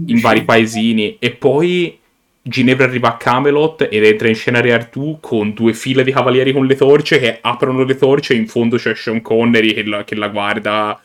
in 0.06 0.20
vari 0.22 0.46
paesini. 0.46 1.18
E 1.20 1.32
poi 1.32 2.00
Ginevra 2.42 2.86
arriva 2.86 3.10
a 3.10 3.18
Camelot 3.18 3.89
ed 3.92 4.06
entra 4.06 4.30
in 4.30 4.36
scena 4.36 4.62
Re 4.62 4.72
Artù 4.72 5.18
con 5.20 5.54
due 5.54 5.74
file 5.74 6.06
di 6.06 6.13
cavalieri 6.13 6.54
con 6.54 6.65
le 6.65 6.75
torce 6.75 7.20
che 7.20 7.39
aprono 7.42 7.84
le 7.84 7.98
torce 7.98 8.34
e 8.34 8.38
in 8.38 8.48
fondo 8.48 8.77
c'è 8.77 8.96
Sean 8.96 9.22
Connery 9.22 9.74
che 9.74 9.84
la, 9.84 10.06
che 10.06 10.15
la 10.15 10.30
guarda 10.30 11.01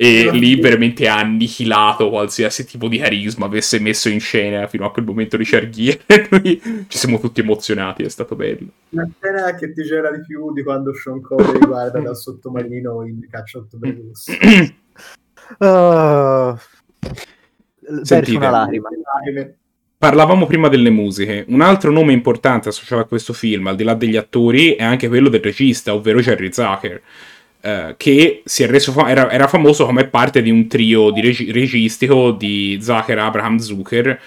e 0.00 0.30
lì 0.30 0.54
veramente 0.60 1.08
ha 1.08 1.18
annichilato 1.18 2.08
qualsiasi 2.08 2.64
tipo 2.64 2.86
di 2.86 2.98
carisma 2.98 3.46
avesse 3.46 3.80
messo 3.80 4.08
in 4.08 4.20
scena 4.20 4.68
fino 4.68 4.86
a 4.86 4.92
quel 4.92 5.04
momento 5.04 5.36
di 5.36 5.42
Gere. 5.42 5.68
Noi 6.30 6.86
ci 6.86 6.96
siamo 6.96 7.18
tutti 7.18 7.40
emozionati, 7.40 8.04
è 8.04 8.08
stato 8.08 8.36
bello. 8.36 8.68
Una 8.90 9.10
scena 9.18 9.52
che 9.56 9.72
ti 9.72 9.82
c'era 9.82 10.12
di 10.12 10.20
più 10.24 10.52
di 10.52 10.62
quando 10.62 10.94
Sean 10.94 11.20
Connery 11.20 11.58
guarda 11.66 11.98
dal 11.98 12.16
sottomarino 12.16 13.04
in 13.06 13.26
Caccia 13.28 13.58
Ottobre 13.58 13.98
Rosso. 14.06 14.30
uh, 15.58 16.56
Sentite, 18.04 18.36
una 18.36 18.50
lacrima. 18.50 18.88
Parlavamo 19.98 20.46
prima 20.46 20.68
delle 20.68 20.90
musiche. 20.90 21.44
Un 21.48 21.60
altro 21.60 21.90
nome 21.90 22.12
importante 22.12 22.68
associato 22.68 23.02
a 23.02 23.06
questo 23.06 23.32
film, 23.32 23.66
al 23.66 23.74
di 23.74 23.82
là 23.82 23.94
degli 23.94 24.16
attori, 24.16 24.74
è 24.74 24.84
anche 24.84 25.08
quello 25.08 25.28
del 25.28 25.40
regista, 25.40 25.92
ovvero 25.92 26.20
Jerry 26.20 26.52
Zucker 26.52 27.02
eh, 27.60 27.94
che 27.96 28.42
si 28.44 28.62
è 28.62 28.66
reso 28.66 28.92
fam- 28.92 29.08
era, 29.08 29.30
era, 29.30 29.48
famoso 29.48 29.84
come 29.86 30.06
parte 30.06 30.42
di 30.42 30.50
un 30.50 30.68
trio 30.68 31.10
di 31.10 31.20
regi- 31.20 31.50
registico 31.50 32.30
di 32.32 32.78
Zucker 32.80 33.18
Abraham 33.18 33.58
Zucker 33.58 34.20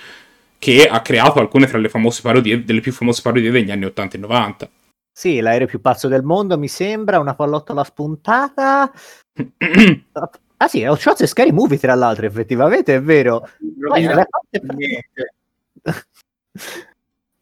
che 0.60 0.88
ha 0.88 1.02
creato 1.02 1.40
alcune 1.40 1.66
tra 1.66 1.78
le 1.78 1.90
famose 1.90 2.22
parodie, 2.22 2.64
delle 2.64 2.82
più 2.82 2.92
famose 2.92 3.22
parodie 3.22 3.50
degli 3.50 3.72
anni 3.72 3.86
80 3.86 4.16
e 4.16 4.20
90. 4.20 4.70
Sì, 5.12 5.40
l'aereo 5.40 5.68
più 5.68 5.82
pazzo 5.82 6.08
del 6.08 6.24
mondo 6.24 6.58
mi 6.58 6.68
sembra, 6.68 7.20
una 7.20 7.36
pallottola 7.36 7.84
spuntata. 7.84 8.92
Ah 10.62 10.68
sì, 10.68 10.84
Hot 10.86 11.00
Shots 11.00 11.22
e 11.22 11.26
Scary 11.26 11.50
Movie 11.52 11.80
tra 11.80 11.96
l'altro, 11.96 12.28
effettivamente 12.28 12.94
è 12.94 13.02
vero. 13.02 13.50
Poi, 13.88 14.08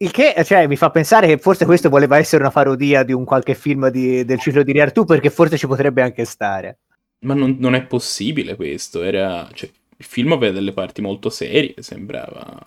Il 0.02 0.12
che 0.12 0.34
cioè, 0.44 0.66
mi 0.66 0.76
fa 0.76 0.88
pensare 0.88 1.26
che 1.26 1.36
forse 1.36 1.66
questo 1.66 1.90
voleva 1.90 2.16
essere 2.16 2.42
una 2.42 2.50
parodia 2.50 3.02
di 3.02 3.12
un 3.12 3.26
qualche 3.26 3.54
film 3.54 3.90
di, 3.90 4.24
del 4.24 4.40
ciclo 4.40 4.62
di 4.62 4.72
Riartu, 4.72 5.04
perché 5.04 5.28
forse 5.28 5.58
ci 5.58 5.66
potrebbe 5.66 6.00
anche 6.00 6.24
stare. 6.24 6.78
Ma 7.20 7.34
non, 7.34 7.56
non 7.58 7.74
è 7.74 7.84
possibile 7.84 8.56
questo, 8.56 9.02
era... 9.02 9.46
Cioè, 9.52 9.68
il 9.94 10.04
film 10.06 10.32
aveva 10.32 10.54
delle 10.54 10.72
parti 10.72 11.02
molto 11.02 11.28
serie, 11.28 11.74
sembrava... 11.80 12.58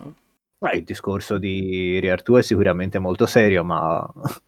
Ma 0.58 0.72
il 0.72 0.84
discorso 0.84 1.36
di 1.36 1.98
Riartu 1.98 2.36
è 2.36 2.42
sicuramente 2.42 3.00
molto 3.00 3.26
serio, 3.26 3.64
ma... 3.64 4.08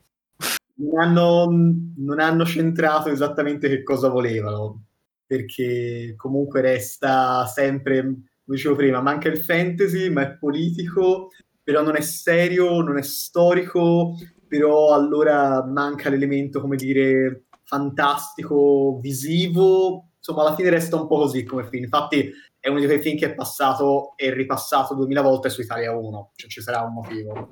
Non 0.78 1.00
hanno, 1.00 1.48
non 1.96 2.20
hanno 2.20 2.44
centrato 2.44 3.08
esattamente 3.08 3.66
che 3.66 3.82
cosa 3.82 4.10
volevano, 4.10 4.84
perché 5.26 6.12
comunque 6.18 6.60
resta 6.60 7.46
sempre, 7.46 8.02
come 8.02 8.20
dicevo 8.44 8.76
prima, 8.76 9.00
manca 9.00 9.28
il 9.28 9.38
fantasy, 9.38 10.10
ma 10.10 10.20
è 10.20 10.36
politico, 10.36 11.30
però 11.66 11.82
non 11.82 11.96
è 11.96 12.00
serio, 12.00 12.80
non 12.80 12.96
è 12.96 13.02
storico, 13.02 14.16
però 14.46 14.94
allora 14.94 15.64
manca 15.64 16.08
l'elemento, 16.08 16.60
come 16.60 16.76
dire, 16.76 17.46
fantastico, 17.64 19.00
visivo, 19.00 20.10
insomma 20.16 20.42
alla 20.42 20.54
fine 20.54 20.70
resta 20.70 20.94
un 20.94 21.08
po' 21.08 21.16
così 21.16 21.42
come 21.42 21.66
film. 21.68 21.82
Infatti 21.82 22.30
è 22.60 22.68
uno 22.68 22.78
di 22.78 22.86
quei 22.86 23.00
film 23.00 23.18
che 23.18 23.26
è 23.26 23.34
passato 23.34 24.12
e 24.14 24.32
ripassato 24.32 24.94
duemila 24.94 25.22
volte 25.22 25.50
su 25.50 25.60
Italia 25.60 25.92
1, 25.92 26.30
cioè 26.36 26.48
ci 26.48 26.60
sarà 26.60 26.82
un 26.82 26.92
motivo. 26.92 27.48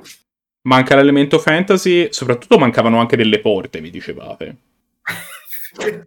Manca 0.62 0.94
l'elemento 0.94 1.40
fantasy, 1.40 2.06
soprattutto 2.12 2.56
mancavano 2.56 3.00
anche 3.00 3.16
delle 3.16 3.40
porte, 3.40 3.80
mi 3.80 3.90
dicevate. 3.90 4.58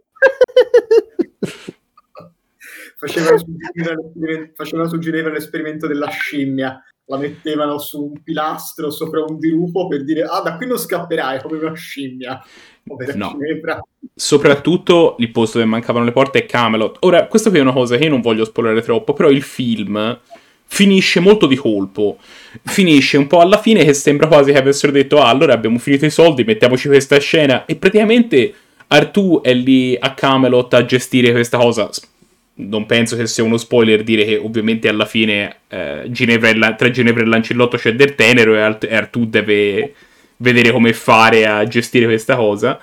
facevano, 2.96 3.38
suggerire, 3.38 4.54
facevano 4.56 4.88
suggerire 4.88 5.30
l'esperimento 5.30 5.88
della 5.88 6.08
scimmia 6.08 6.82
la 7.10 7.18
mettevano 7.18 7.80
su 7.80 8.04
un 8.04 8.22
pilastro 8.22 8.92
sopra 8.92 9.24
un 9.24 9.40
dirupo 9.40 9.88
per 9.88 10.04
dire 10.04 10.24
ah 10.24 10.42
da 10.42 10.58
qui 10.58 10.68
non 10.68 10.78
scapperai 10.78 11.42
come 11.42 11.58
una 11.58 11.74
scimmia. 11.74 12.44
No. 13.16 13.38
soprattutto 14.16 15.16
il 15.20 15.30
posto 15.32 15.58
dove 15.58 15.70
mancavano 15.70 16.06
le 16.06 16.12
porte 16.12 16.40
è 16.40 16.46
Camelot. 16.46 16.98
Ora 17.02 17.28
questa 17.28 17.50
qui 17.50 17.60
è 17.60 17.62
una 17.62 17.74
cosa 17.74 17.98
che 17.98 18.06
io 18.06 18.10
non 18.10 18.22
voglio 18.22 18.46
spoilerare 18.46 18.82
troppo 18.82 19.14
però 19.14 19.30
il 19.30 19.42
film 19.42 20.20
finisce 20.70 21.20
molto 21.20 21.48
di 21.48 21.56
colpo. 21.56 22.18
Finisce 22.64 23.18
un 23.18 23.28
po' 23.28 23.40
alla 23.40 23.58
fine 23.58 23.84
che 23.84 23.94
sembra 23.94 24.28
quasi 24.28 24.52
che 24.52 24.58
avessero 24.58 24.92
detto 24.92 25.22
ah 25.22 25.30
allora 25.30 25.54
abbiamo 25.54 25.80
finito 25.80 26.06
i 26.06 26.12
soldi 26.12 26.44
mettiamoci 26.44 26.88
questa 26.88 27.20
scena 27.20 27.66
e 27.66 27.76
praticamente 27.76 28.54
Artù 28.88 29.42
è 29.42 29.54
lì 29.54 29.98
a 29.98 30.14
Camelot 30.14 30.74
a 30.74 30.86
gestire 30.86 31.32
questa 31.32 31.58
cosa 31.58 31.90
non 32.58 32.86
penso 32.86 33.16
che 33.16 33.28
sia 33.28 33.44
uno 33.44 33.58
spoiler 33.58 34.04
dire 34.04 34.26
che 34.26 34.38
ovviamente 34.38 34.88
alla 34.88 35.06
fine 35.06 35.58
eh, 35.68 36.06
Ginevra 36.08 36.74
tra 36.74 36.90
Ginevra 36.90 37.24
e 37.24 37.26
Lancillotto 37.26 37.78
c'è 37.78 37.94
del 37.94 38.16
tenero 38.16 38.56
e, 38.56 38.60
Art- 38.60 38.84
e 38.86 38.96
Artù 38.96 39.28
deve 39.28 39.94
vedere 40.38 40.72
come 40.72 40.94
fare 40.94 41.46
a 41.46 41.66
gestire 41.66 42.06
questa 42.06 42.36
cosa. 42.36 42.80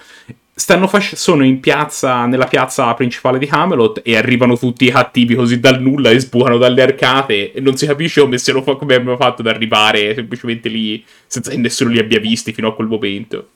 Stanno 0.57 0.87
fac- 0.87 1.17
sono 1.17 1.45
in 1.45 1.59
piazza, 1.59 2.27
nella 2.27 2.47
piazza 2.47 2.95
principale 2.95 3.39
di 3.39 3.47
Camelot 3.47 4.01
e 4.05 4.17
arrivano 4.17 4.57
tutti 4.57 4.85
i 4.85 4.91
cattivi 4.91 5.35
così 5.35 5.59
dal 5.59 5.83
nulla 5.83 6.11
e 6.11 6.21
sbucano 6.21 6.59
dalle 6.59 6.83
arcate 6.83 7.53
e 7.53 7.61
non 7.61 7.77
si 7.77 7.87
capisce 7.87 8.21
come, 8.21 8.39
lo 8.47 8.63
fa- 8.63 8.77
come 8.77 8.95
abbiano 8.95 9.17
fatto 9.17 9.41
ad 9.41 9.49
arrivare 9.49 10.15
semplicemente 10.15 10.69
lì 10.69 11.05
senza 11.27 11.51
che 11.51 11.57
nessuno 11.57 11.91
li 11.91 11.99
abbia 11.99 12.21
visti 12.21 12.53
fino 12.53 12.69
a 12.69 12.75
quel 12.75 12.87
momento. 12.87 13.49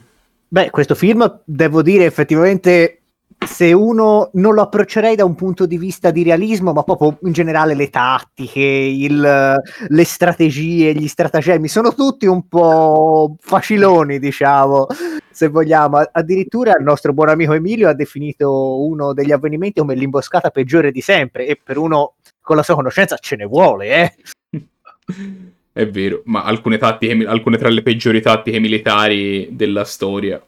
Beh, 0.49 0.71
questo 0.71 0.97
film, 0.97 1.41
devo 1.45 1.83
dire, 1.83 2.07
effettivamente 2.07 2.98
se 3.49 3.73
uno 3.73 4.31
non 4.35 4.55
lo 4.55 4.63
approccerei 4.63 5.17
da 5.17 5.25
un 5.25 5.35
punto 5.35 5.67
di 5.67 5.79
vista 5.79 6.11
di 6.11 6.23
realismo, 6.23 6.73
ma 6.73 6.83
proprio 6.83 7.19
in 7.23 7.33
generale 7.33 7.75
le 7.75 7.89
tattiche, 7.89 8.61
il, 8.61 9.57
le 9.89 10.05
strategie, 10.05 10.93
gli 10.93 11.09
stratagemmi, 11.09 11.67
sono 11.67 11.95
tutti 11.95 12.27
un 12.27 12.47
po' 12.47 13.35
faciloni, 13.41 14.19
diciamo, 14.19 14.87
se 15.31 15.49
vogliamo. 15.49 16.03
Addirittura 16.13 16.75
il 16.79 16.85
nostro 16.85 17.13
buon 17.13 17.31
amico 17.31 17.55
Emilio 17.55 17.89
ha 17.89 17.95
definito 17.95 18.85
uno 18.85 19.13
degli 19.13 19.33
avvenimenti 19.33 19.81
come 19.81 19.95
l'imboscata 19.95 20.51
peggiore 20.51 20.93
di 20.93 21.01
sempre, 21.01 21.47
e 21.47 21.59
per 21.63 21.79
uno 21.79 22.15
con 22.41 22.55
la 22.55 22.63
sua 22.63 22.75
conoscenza 22.75 23.17
ce 23.17 23.37
ne 23.37 23.47
vuole, 23.47 23.89
eh. 23.89 24.15
È 25.73 25.89
vero, 25.89 26.23
ma 26.27 26.45
alcune 26.45 26.77
tattiche, 26.77 27.27
alcune 27.27 27.57
tra 27.57 27.69
le 27.71 27.83
peggiori 27.83 28.21
tattiche 28.21 28.59
militari 28.59 29.49
della 29.53 29.85
storia 29.85 30.41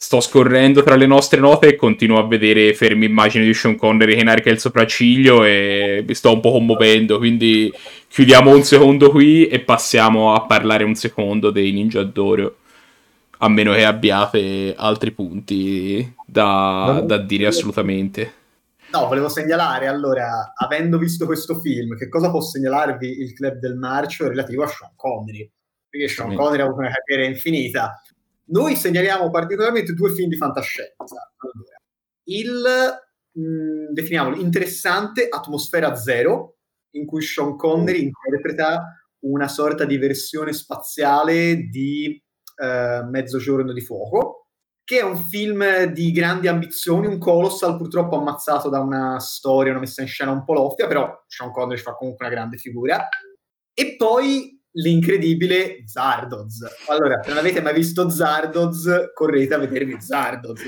sto 0.00 0.20
scorrendo 0.20 0.84
tra 0.84 0.94
le 0.94 1.06
nostre 1.06 1.40
note 1.40 1.66
e 1.66 1.76
continuo 1.76 2.20
a 2.20 2.26
vedere 2.26 2.72
fermi 2.72 3.06
immagini 3.06 3.44
di 3.44 3.52
Sean 3.52 3.74
Connery 3.74 4.14
che 4.14 4.20
inarca 4.20 4.48
il 4.48 4.60
sopracciglio 4.60 5.44
e 5.44 6.04
mi 6.06 6.14
sto 6.14 6.32
un 6.32 6.40
po' 6.40 6.52
commuovendo, 6.52 7.18
quindi 7.18 7.70
chiudiamo 8.06 8.54
un 8.54 8.62
secondo 8.62 9.10
qui 9.10 9.48
e 9.48 9.58
passiamo 9.58 10.34
a 10.34 10.46
parlare 10.46 10.84
un 10.84 10.94
secondo 10.94 11.50
dei 11.50 11.72
Ninja 11.72 12.04
d'Oro, 12.04 12.58
a 13.38 13.48
meno 13.48 13.72
che 13.72 13.84
abbiate 13.84 14.72
altri 14.76 15.10
punti 15.10 16.14
da, 16.24 17.02
da 17.04 17.18
dire 17.18 17.46
assolutamente. 17.48 18.34
No, 18.92 19.08
volevo 19.08 19.28
segnalare, 19.28 19.88
allora, 19.88 20.52
avendo 20.56 20.96
visto 20.96 21.26
questo 21.26 21.58
film, 21.58 21.96
che 21.96 22.08
cosa 22.08 22.30
può 22.30 22.40
segnalarvi 22.40 23.20
il 23.20 23.32
club 23.32 23.58
del 23.58 23.74
marcio 23.74 24.28
relativo 24.28 24.62
a 24.62 24.68
Sean 24.68 24.92
Connery? 24.94 25.50
Perché 25.90 26.06
Sean 26.06 26.34
Connery 26.34 26.62
ha 26.62 26.66
avuto 26.66 26.80
una 26.80 26.92
carriera 26.92 27.28
infinita, 27.28 28.00
noi 28.48 28.76
segnaliamo 28.76 29.30
particolarmente 29.30 29.92
due 29.92 30.12
film 30.12 30.28
di 30.28 30.36
fantascienza. 30.36 31.32
Il, 32.24 32.62
mh, 33.32 33.40
mm, 33.40 33.92
definiamolo, 33.92 34.36
interessante 34.36 35.28
Atmosfera 35.28 35.94
Zero, 35.94 36.58
in 36.92 37.06
cui 37.06 37.22
Sean 37.22 37.56
Connery 37.56 38.02
interpreta 38.02 39.02
una 39.20 39.48
sorta 39.48 39.84
di 39.84 39.98
versione 39.98 40.52
spaziale 40.52 41.68
di 41.70 42.22
eh, 42.56 43.02
Mezzogiorno 43.04 43.72
di 43.72 43.80
Fuoco, 43.80 44.46
che 44.84 45.00
è 45.00 45.02
un 45.02 45.16
film 45.16 45.84
di 45.84 46.12
grandi 46.12 46.48
ambizioni, 46.48 47.06
un 47.06 47.18
colossal 47.18 47.76
purtroppo 47.76 48.16
ammazzato 48.18 48.70
da 48.70 48.80
una 48.80 49.18
storia, 49.20 49.72
una 49.72 49.80
messa 49.80 50.00
in 50.00 50.08
scena 50.08 50.30
un 50.30 50.44
po' 50.44 50.54
loffia, 50.54 50.86
però 50.86 51.24
Sean 51.26 51.50
Connery 51.52 51.80
fa 51.80 51.94
comunque 51.94 52.24
una 52.24 52.34
grande 52.34 52.56
figura. 52.56 53.06
E 53.74 53.96
poi 53.96 54.57
l'incredibile 54.78 55.82
Zardoz. 55.86 56.64
Allora, 56.88 57.22
se 57.22 57.28
non 57.28 57.38
avete 57.38 57.60
mai 57.60 57.74
visto 57.74 58.08
Zardoz, 58.08 59.12
correte 59.14 59.54
a 59.54 59.58
vedervi 59.58 60.00
Zardoz, 60.00 60.60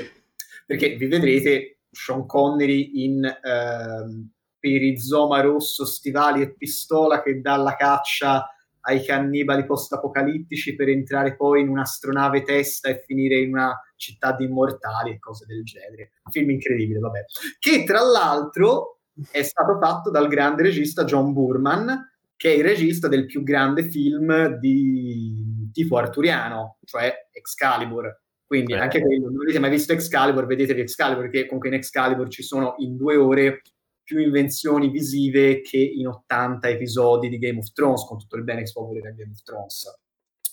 perché 0.66 0.96
vi 0.96 1.06
vedrete 1.06 1.78
Sean 1.90 2.26
Connery 2.26 3.04
in 3.04 3.24
eh, 3.24 4.28
perizoma 4.58 5.40
rosso, 5.40 5.84
stivali 5.84 6.42
e 6.42 6.54
pistola 6.54 7.22
che 7.22 7.40
dà 7.40 7.56
la 7.56 7.76
caccia 7.76 8.46
ai 8.82 9.04
cannibali 9.04 9.66
post-apocalittici 9.66 10.74
per 10.74 10.88
entrare 10.88 11.36
poi 11.36 11.60
in 11.60 11.68
un'astronave 11.68 12.42
testa 12.42 12.88
e 12.88 13.02
finire 13.06 13.38
in 13.38 13.50
una 13.50 13.78
città 13.96 14.32
di 14.32 14.44
immortali 14.44 15.10
e 15.10 15.18
cose 15.18 15.44
del 15.46 15.64
genere. 15.64 16.12
Un 16.24 16.32
film 16.32 16.50
incredibile, 16.50 16.98
vabbè. 16.98 17.24
Che 17.58 17.84
tra 17.84 18.00
l'altro 18.00 19.00
è 19.30 19.42
stato 19.42 19.78
fatto 19.78 20.10
dal 20.10 20.28
grande 20.28 20.62
regista 20.62 21.04
John 21.04 21.32
Burman, 21.32 22.08
che 22.40 22.54
è 22.54 22.56
il 22.56 22.64
regista 22.64 23.06
del 23.06 23.26
più 23.26 23.42
grande 23.42 23.82
film 23.82 24.46
di 24.60 25.68
tipo 25.74 25.98
arturiano, 25.98 26.78
cioè 26.86 27.28
Excalibur. 27.30 28.18
Quindi 28.46 28.72
eh. 28.72 28.78
anche 28.78 29.02
quello, 29.02 29.28
non 29.28 29.42
avete 29.42 29.58
mai 29.58 29.68
visto 29.68 29.92
Excalibur, 29.92 30.46
vedetevi 30.46 30.80
Excalibur, 30.80 31.24
perché 31.24 31.44
comunque 31.44 31.68
in 31.68 31.74
Excalibur 31.74 32.30
ci 32.30 32.42
sono 32.42 32.76
in 32.78 32.96
due 32.96 33.16
ore 33.16 33.60
più 34.02 34.20
invenzioni 34.20 34.88
visive 34.88 35.60
che 35.60 35.76
in 35.76 36.06
80 36.06 36.66
episodi 36.70 37.28
di 37.28 37.36
Game 37.36 37.58
of 37.58 37.72
Thrones, 37.72 38.06
con 38.06 38.18
tutto 38.18 38.36
il 38.36 38.44
bene 38.44 38.60
che 38.60 38.68
si 38.68 38.72
può 38.72 38.86
volere 38.86 39.10
a 39.10 39.12
Game 39.12 39.32
of 39.32 39.42
Thrones. 39.42 40.00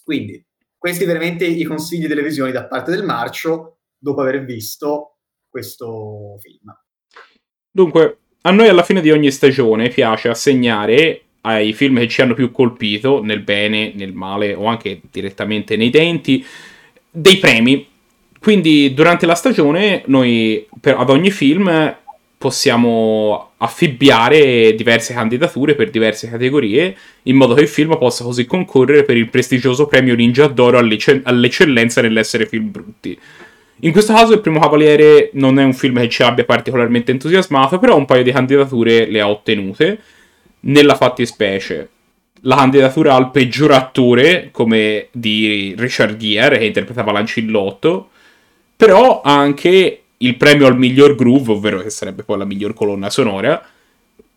Quindi, 0.04 0.46
questi 0.78 1.06
veramente 1.06 1.46
i 1.46 1.64
consigli 1.64 2.08
delle 2.08 2.22
visioni 2.22 2.52
da 2.52 2.68
parte 2.68 2.92
del 2.92 3.06
Marcio, 3.06 3.78
dopo 3.98 4.20
aver 4.20 4.44
visto 4.44 5.20
questo 5.48 6.36
film. 6.40 6.78
Dunque, 7.72 8.18
a 8.42 8.52
noi 8.52 8.68
alla 8.68 8.84
fine 8.84 9.00
di 9.00 9.10
ogni 9.10 9.32
stagione 9.32 9.88
piace 9.88 10.28
assegnare 10.28 11.22
ai 11.42 11.74
film 11.74 11.98
che 12.00 12.08
ci 12.08 12.22
hanno 12.22 12.34
più 12.34 12.52
colpito, 12.52 13.24
nel 13.24 13.40
bene, 13.40 13.92
nel 13.96 14.14
male 14.14 14.54
o 14.54 14.66
anche 14.66 15.02
direttamente 15.12 15.76
nei 15.76 15.90
denti, 15.90 16.46
dei 17.10 17.38
premi. 17.38 17.88
Quindi 18.40 18.94
durante 18.94 19.26
la 19.26 19.36
stagione 19.36 20.04
noi 20.06 20.66
per, 20.80 20.96
ad 20.98 21.10
ogni 21.10 21.32
film 21.32 21.96
possiamo 22.38 23.52
affibbiare 23.58 24.76
diverse 24.76 25.14
candidature 25.14 25.74
per 25.74 25.90
diverse 25.90 26.30
categorie 26.30 26.96
in 27.24 27.36
modo 27.36 27.56
che 27.56 27.62
il 27.62 27.68
film 27.68 27.98
possa 27.98 28.24
così 28.24 28.46
concorrere 28.46 29.04
per 29.04 29.18
il 29.18 29.30
prestigioso 29.30 29.88
premio 29.88 30.14
Ninja 30.14 30.48
d'Oro 30.48 30.78
all'eccellenza 30.78 32.02
nell'essere 32.02 32.46
film 32.46 32.70
brutti. 32.70 33.18
In 33.82 33.92
questo 33.92 34.14
caso 34.14 34.34
il 34.34 34.42
primo 34.42 34.60
Cavaliere 34.60 35.30
non 35.34 35.60
è 35.60 35.64
un 35.64 35.74
film 35.74 36.00
che 36.00 36.10
ci 36.10 36.24
abbia 36.24 36.46
particolarmente 36.46 37.12
entusiasmato, 37.12 37.80
però 37.80 37.96
un 37.96 38.06
paio 38.06 38.24
di 38.24 38.32
candidature 38.32 39.10
le 39.10 39.20
ha 39.20 39.30
ottenute 39.30 40.00
nella 40.68 40.96
fattispecie 40.96 41.90
la 42.42 42.56
candidatura 42.56 43.16
al 43.16 43.32
peggior 43.32 43.72
attore 43.72 44.50
come 44.52 45.08
di 45.12 45.74
Richard 45.78 46.18
Gere 46.18 46.60
che 46.60 46.66
interpretava 46.66 47.12
Lancillotto 47.12 48.10
però 48.78 49.22
anche 49.24 50.02
il 50.18 50.38
premio 50.38 50.68
al 50.68 50.78
miglior 50.78 51.16
groove, 51.16 51.52
ovvero 51.54 51.82
che 51.82 51.90
sarebbe 51.90 52.24
poi 52.24 52.38
la 52.38 52.46
miglior 52.46 52.74
colonna 52.74 53.10
sonora, 53.10 53.62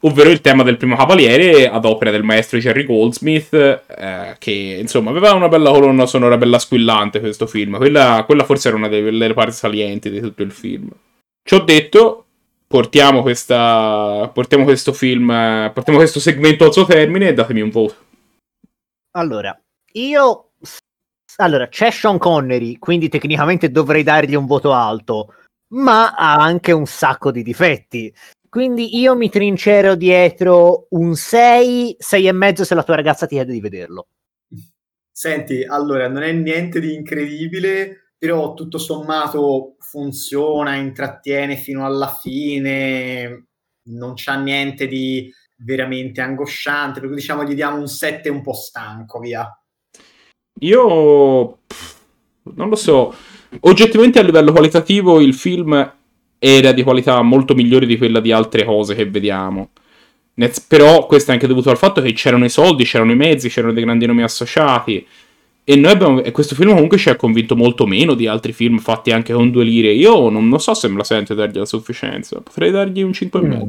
ovvero 0.01 0.31
il 0.31 0.41
tema 0.41 0.63
del 0.63 0.79
primo 0.79 0.97
Cavaliere 0.97 1.69
ad 1.69 1.85
opera 1.85 2.11
del 2.11 2.23
maestro 2.23 2.59
Jerry 2.59 2.85
Goldsmith, 2.85 3.53
eh, 3.53 4.37
che 4.39 4.79
insomma 4.81 5.11
aveva 5.11 5.35
una 5.35 5.49
bella 5.49 5.71
colonna 5.71 6.07
sonora 6.07 6.39
bella 6.39 6.59
squillante 6.59 7.21
questo 7.21 7.47
film, 7.47 7.77
quella, 7.77 8.23
quella 8.25 8.45
forse 8.45 8.69
era 8.69 8.79
una 8.79 8.89
delle, 8.89 9.11
delle 9.11 9.35
parti 9.35 9.53
salienti 9.53 10.11
di 10.11 10.21
tutto 10.21 10.43
il 10.43 10.53
film. 10.53 10.89
Ci 11.43 11.55
ho 11.55 11.61
detto, 11.61 12.25
portiamo, 12.73 13.23
questa, 13.23 14.31
portiamo 14.33 14.63
questo 14.63 14.93
film, 14.93 15.27
portiamo 15.75 15.99
questo 15.99 16.21
segmento 16.21 16.65
al 16.65 16.73
suo 16.73 16.85
termine 16.85 17.29
e 17.29 17.35
datemi 17.35 17.63
un 17.63 17.71
voto. 17.71 17.95
Allora, 19.17 19.61
io... 19.95 20.53
Allora, 21.37 21.69
c'è 21.69 21.91
Sean 21.91 22.19
Connery, 22.19 22.79
quindi 22.79 23.09
tecnicamente 23.09 23.71
dovrei 23.71 24.03
dargli 24.03 24.35
un 24.35 24.47
voto 24.47 24.73
alto, 24.73 25.35
ma 25.75 26.13
ha 26.13 26.35
anche 26.35 26.71
un 26.71 26.87
sacco 26.87 27.33
di 27.33 27.43
difetti. 27.43 28.15
Quindi 28.49 28.99
io 28.99 29.17
mi 29.17 29.31
trincero 29.31 29.95
dietro 29.95 30.87
un 30.91 31.15
6, 31.15 31.97
6 31.99 32.27
e 32.27 32.33
mezzo 32.33 32.65
se 32.65 32.75
la 32.75 32.83
tua 32.85 32.97
ragazza 32.97 33.27
ti 33.27 33.35
chiede 33.35 33.53
di 33.53 33.61
vederlo. 33.61 34.09
Senti, 35.11 35.65
allora, 35.65 36.09
non 36.09 36.23
è 36.23 36.33
niente 36.33 36.79
di 36.79 36.95
incredibile, 36.95 38.10
però 38.21 38.53
tutto 38.53 38.77
sommato 38.77 39.77
funziona, 39.79 40.75
intrattiene 40.77 41.57
fino 41.57 41.87
alla 41.87 42.15
fine, 42.21 43.47
non 43.85 44.13
c'ha 44.15 44.39
niente 44.39 44.87
di 44.87 45.33
veramente 45.57 46.21
angosciante, 46.21 47.01
per 47.01 47.09
cui 47.09 47.19
diciamo 47.19 47.45
gli 47.45 47.55
diamo 47.55 47.79
un 47.79 47.89
7 47.89 48.29
un 48.29 48.43
po' 48.43 48.53
stanco, 48.53 49.21
via. 49.21 49.49
Io 50.61 51.61
non 52.43 52.69
lo 52.69 52.77
so, 52.77 53.15
oggettivamente 53.61 54.19
a 54.19 54.23
livello 54.23 54.53
qualitativo 54.53 55.19
il 55.23 55.33
film 55.33 55.95
era 56.39 56.73
di 56.73 56.83
qualità 56.83 57.23
molto 57.23 57.55
migliore 57.55 57.87
di 57.87 57.97
quella 57.97 58.21
di 58.21 58.33
altre 58.33 58.67
cose 58.67 58.95
che 58.95 59.09
vediamo. 59.09 59.71
Però 60.69 61.07
questo 61.07 61.31
è 61.31 61.35
anche 61.35 61.47
dovuto 61.47 61.71
al 61.71 61.79
fatto 61.79 62.03
che 62.03 62.13
c'erano 62.13 62.45
i 62.45 62.51
soldi, 62.51 62.85
c'erano 62.85 63.13
i 63.13 63.17
mezzi, 63.17 63.49
c'erano 63.49 63.73
dei 63.73 63.83
grandi 63.83 64.05
nomi 64.05 64.23
associati. 64.23 65.07
E, 65.71 65.77
noi 65.77 65.93
abbiamo, 65.93 66.21
e 66.21 66.33
questo 66.33 66.57
film 66.57 66.71
comunque 66.71 66.99
ci 66.99 67.11
ha 67.11 67.15
convinto 67.15 67.55
molto 67.55 67.87
meno 67.87 68.15
di 68.15 68.27
altri 68.27 68.53
film 68.53 68.79
fatti 68.79 69.13
anche 69.13 69.33
con 69.33 69.53
due 69.53 69.63
lire. 69.63 69.93
Io 69.93 70.29
non, 70.29 70.49
non 70.49 70.59
so 70.59 70.75
se 70.75 70.89
me 70.89 70.97
la 70.97 71.05
sento 71.05 71.33
dargli 71.33 71.59
la 71.59 71.65
sufficienza. 71.65 72.41
Potrei 72.41 72.73
dargli 72.73 73.03
un 73.03 73.11
5,5. 73.11 73.47
Mm. 73.47 73.69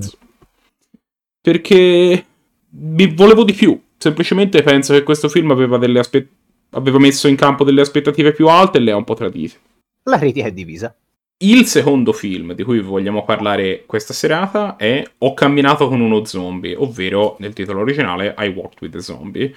Perché 1.39 2.25
mi 2.70 3.13
volevo 3.13 3.43
di 3.43 3.53
più. 3.53 3.79
Semplicemente 3.98 4.63
penso 4.63 4.93
che 4.93 5.03
questo 5.03 5.29
film 5.29 5.51
aveva, 5.51 5.77
aspe- 6.00 6.27
aveva 6.72 6.98
messo 6.98 7.27
in 7.27 7.36
campo 7.36 7.63
delle 7.63 7.81
aspettative 7.81 8.31
più 8.31 8.48
alte 8.48 8.79
e 8.79 8.81
le 8.81 8.91
ha 8.93 8.96
un 8.96 9.03
po' 9.03 9.13
tradite. 9.13 9.60
La 10.05 10.17
critica 10.17 10.48
è 10.48 10.51
divisa. 10.51 10.96
Il 11.43 11.67
secondo 11.67 12.13
film 12.13 12.53
di 12.53 12.63
cui 12.63 12.79
vogliamo 12.79 13.24
parlare 13.25 13.84
questa 13.86 14.13
serata 14.13 14.75
è 14.75 15.03
Ho 15.20 15.36
camminato 15.36 15.88
con 15.88 16.01
uno 16.01 16.25
zombie, 16.25 16.75
ovvero 16.75 17.36
nel 17.38 17.53
titolo 17.53 17.81
originale 17.81 18.34
I 18.39 18.48
Walked 18.48 18.81
with 18.81 18.96
a 18.96 19.01
Zombie. 19.01 19.53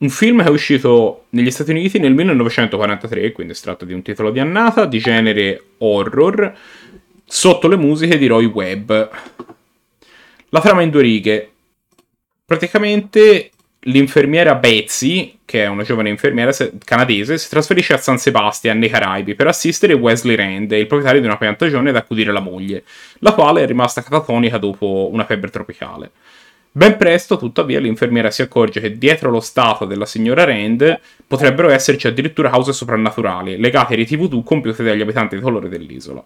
Un 0.00 0.10
film 0.10 0.42
che 0.42 0.48
è 0.48 0.50
uscito 0.50 1.24
negli 1.30 1.50
Stati 1.50 1.72
Uniti 1.72 1.98
nel 1.98 2.14
1943, 2.14 3.32
quindi 3.32 3.52
è 3.52 3.56
tratto 3.56 3.84
di 3.84 3.92
un 3.92 4.02
titolo 4.02 4.30
di 4.30 4.38
annata, 4.38 4.86
di 4.86 4.98
genere 5.00 5.62
horror, 5.78 6.56
sotto 7.24 7.66
le 7.66 7.76
musiche 7.76 8.16
di 8.16 8.28
Roy 8.28 8.44
Webb. 8.44 8.92
La 10.50 10.60
trama 10.60 10.82
in 10.82 10.90
due 10.90 11.02
righe. 11.02 11.50
Praticamente 12.44 13.50
l'infermiera 13.80 14.54
Betsy, 14.54 15.38
che 15.44 15.64
è 15.64 15.66
una 15.66 15.82
giovane 15.82 16.10
infermiera 16.10 16.52
canadese, 16.84 17.36
si 17.36 17.48
trasferisce 17.48 17.94
a 17.94 17.98
San 17.98 18.18
Sebastian, 18.18 18.78
nei 18.78 18.88
Caraibi, 18.88 19.34
per 19.34 19.48
assistere 19.48 19.94
Wesley 19.94 20.36
Rand, 20.36 20.70
il 20.72 20.86
proprietario 20.86 21.20
di 21.20 21.26
una 21.26 21.38
piantagione, 21.38 21.90
ed 21.90 21.96
accudire 21.96 22.30
la 22.30 22.40
moglie, 22.40 22.84
la 23.18 23.32
quale 23.32 23.62
è 23.62 23.66
rimasta 23.66 24.02
catatonica 24.02 24.58
dopo 24.58 25.08
una 25.12 25.24
febbre 25.24 25.50
tropicale. 25.50 26.10
Ben 26.78 26.96
presto, 26.96 27.38
tuttavia, 27.38 27.80
l'infermiera 27.80 28.30
si 28.30 28.40
accorge 28.40 28.78
che 28.78 28.98
dietro 28.98 29.32
lo 29.32 29.40
stato 29.40 29.84
della 29.84 30.06
signora 30.06 30.44
Rand 30.44 31.00
potrebbero 31.26 31.70
esserci 31.70 32.06
addirittura 32.06 32.50
cause 32.50 32.72
soprannaturali, 32.72 33.56
legate 33.56 33.94
ai 33.94 33.98
riti 33.98 34.14
voodoo 34.14 34.44
compiute 34.44 34.84
dagli 34.84 35.00
abitanti 35.00 35.34
di 35.34 35.42
colore 35.42 35.68
dell'isola. 35.68 36.24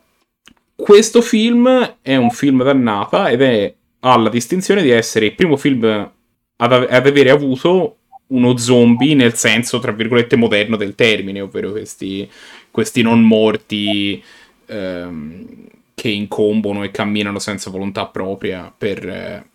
Questo 0.76 1.22
film 1.22 1.96
è 2.02 2.16
un 2.16 2.28
film 2.28 2.62
dannata 2.64 3.30
ed 3.30 3.40
è, 3.40 3.74
ha 4.00 4.16
la 4.18 4.28
distinzione 4.28 4.82
di 4.82 4.90
essere 4.90 5.24
il 5.24 5.34
primo 5.34 5.56
film 5.56 5.84
ad, 5.84 6.72
ad 6.72 7.06
avere 7.06 7.30
avuto 7.30 7.96
uno 8.26 8.54
zombie 8.58 9.14
nel 9.14 9.32
senso, 9.32 9.78
tra 9.78 9.92
virgolette, 9.92 10.36
moderno 10.36 10.76
del 10.76 10.94
termine, 10.94 11.40
ovvero 11.40 11.70
questi, 11.70 12.30
questi 12.70 13.00
non 13.00 13.22
morti 13.22 14.22
ehm, 14.66 15.46
che 15.94 16.08
incombono 16.10 16.84
e 16.84 16.90
camminano 16.90 17.38
senza 17.38 17.70
volontà 17.70 18.04
propria 18.04 18.70
per... 18.76 19.08
Eh, 19.08 19.50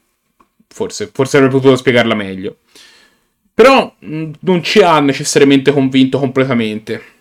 forse, 0.68 1.10
forse 1.14 1.38
avrei 1.38 1.52
potuto 1.52 1.76
spiegarla 1.76 2.16
meglio. 2.16 2.58
Però 3.54 3.94
mh, 3.98 4.32
non 4.42 4.62
ci 4.62 4.82
ha 4.82 5.00
necessariamente 5.00 5.72
convinto 5.72 6.20
completamente. 6.20 7.16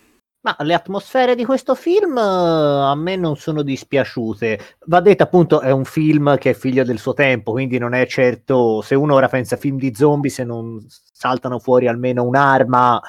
Ma 0.47 0.55
le 0.59 0.75
atmosfere 0.75 1.35
di 1.35 1.43
questo 1.43 1.75
film 1.75 2.15
uh, 2.15 2.89
a 2.89 2.95
me 2.95 3.15
non 3.15 3.35
sono 3.35 3.63
dispiaciute. 3.63 4.77
Va 4.85 5.01
detto 5.01 5.23
appunto 5.23 5.61
è 5.61 5.71
un 5.71 5.83
film 5.83 6.37
che 6.37 6.51
è 6.51 6.53
figlio 6.53 6.83
del 6.83 6.99
suo 6.99 7.13
tempo, 7.13 7.51
quindi 7.51 7.77
non 7.79 7.93
è 7.93 8.05
certo 8.05 8.81
se 8.81 8.95
uno 8.95 9.15
ora 9.15 9.27
pensa 9.27 9.55
a 9.55 9.57
film 9.57 9.77
di 9.77 9.93
zombie 9.93 10.29
se 10.29 10.43
non 10.43 10.85
saltano 10.87 11.59
fuori 11.59 11.87
almeno 11.87 12.23
un'arma, 12.23 13.01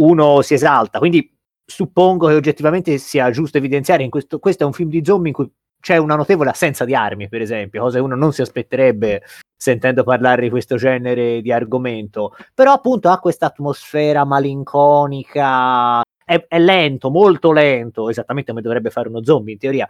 uno 0.00 0.40
si 0.40 0.54
esalta. 0.54 0.98
Quindi 0.98 1.36
suppongo 1.64 2.28
che 2.28 2.34
oggettivamente 2.34 2.96
sia 2.98 3.30
giusto 3.30 3.58
evidenziare 3.58 4.02
in 4.02 4.10
questo 4.10 4.38
questo 4.38 4.62
è 4.62 4.66
un 4.66 4.72
film 4.72 4.88
di 4.88 5.04
zombie 5.04 5.28
in 5.28 5.34
cui 5.34 5.50
c'è 5.80 5.96
una 5.96 6.14
notevole 6.14 6.50
assenza 6.50 6.84
di 6.84 6.94
armi, 6.94 7.28
per 7.28 7.40
esempio, 7.40 7.82
cosa 7.82 7.98
che 7.98 8.04
uno 8.04 8.14
non 8.14 8.32
si 8.32 8.40
aspetterebbe 8.40 9.22
sentendo 9.62 10.02
parlare 10.02 10.42
di 10.42 10.50
questo 10.50 10.74
genere 10.74 11.40
di 11.40 11.52
argomento. 11.52 12.34
Però 12.52 12.72
appunto 12.72 13.10
ha 13.10 13.20
questa 13.20 13.46
atmosfera 13.46 14.24
malinconica 14.24 16.00
è, 16.24 16.44
è 16.48 16.58
lento, 16.58 17.10
molto 17.10 17.52
lento, 17.52 18.08
esattamente 18.10 18.50
come 18.50 18.62
dovrebbe 18.62 18.90
fare 18.90 19.08
uno 19.08 19.22
zombie 19.22 19.52
in 19.52 19.60
teoria. 19.60 19.88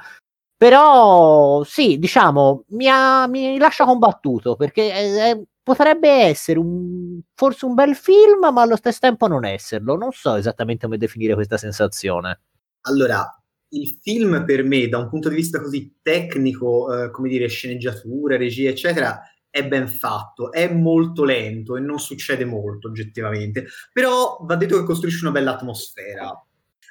Però 0.54 1.64
sì, 1.64 1.98
diciamo, 1.98 2.64
mi, 2.68 2.86
ha, 2.86 3.26
mi 3.26 3.56
lascia 3.56 3.86
combattuto 3.86 4.56
perché 4.56 4.92
è, 4.92 5.30
è, 5.30 5.42
potrebbe 5.62 6.10
essere 6.10 6.58
un, 6.58 7.18
forse 7.34 7.64
un 7.64 7.72
bel 7.72 7.96
film, 7.96 8.50
ma 8.52 8.60
allo 8.60 8.76
stesso 8.76 8.98
tempo 9.00 9.26
non 9.26 9.46
esserlo. 9.46 9.96
Non 9.96 10.12
so 10.12 10.34
esattamente 10.34 10.84
come 10.84 10.98
definire 10.98 11.32
questa 11.32 11.56
sensazione. 11.56 12.40
Allora, 12.82 13.26
il 13.70 13.88
film 14.02 14.44
per 14.44 14.64
me, 14.64 14.86
da 14.88 14.98
un 14.98 15.08
punto 15.08 15.30
di 15.30 15.34
vista 15.34 15.62
così 15.62 15.96
tecnico, 16.02 17.04
eh, 17.04 17.10
come 17.10 17.30
dire, 17.30 17.46
sceneggiatura, 17.46 18.36
regia, 18.36 18.68
eccetera, 18.68 19.18
è 19.52 19.68
ben 19.68 19.86
fatto, 19.86 20.50
è 20.50 20.72
molto 20.72 21.24
lento 21.24 21.76
e 21.76 21.80
non 21.80 21.98
succede 21.98 22.46
molto 22.46 22.88
oggettivamente, 22.88 23.66
però 23.92 24.38
va 24.40 24.56
detto 24.56 24.78
che 24.78 24.84
costruisce 24.84 25.24
una 25.24 25.34
bella 25.34 25.52
atmosfera. 25.52 26.32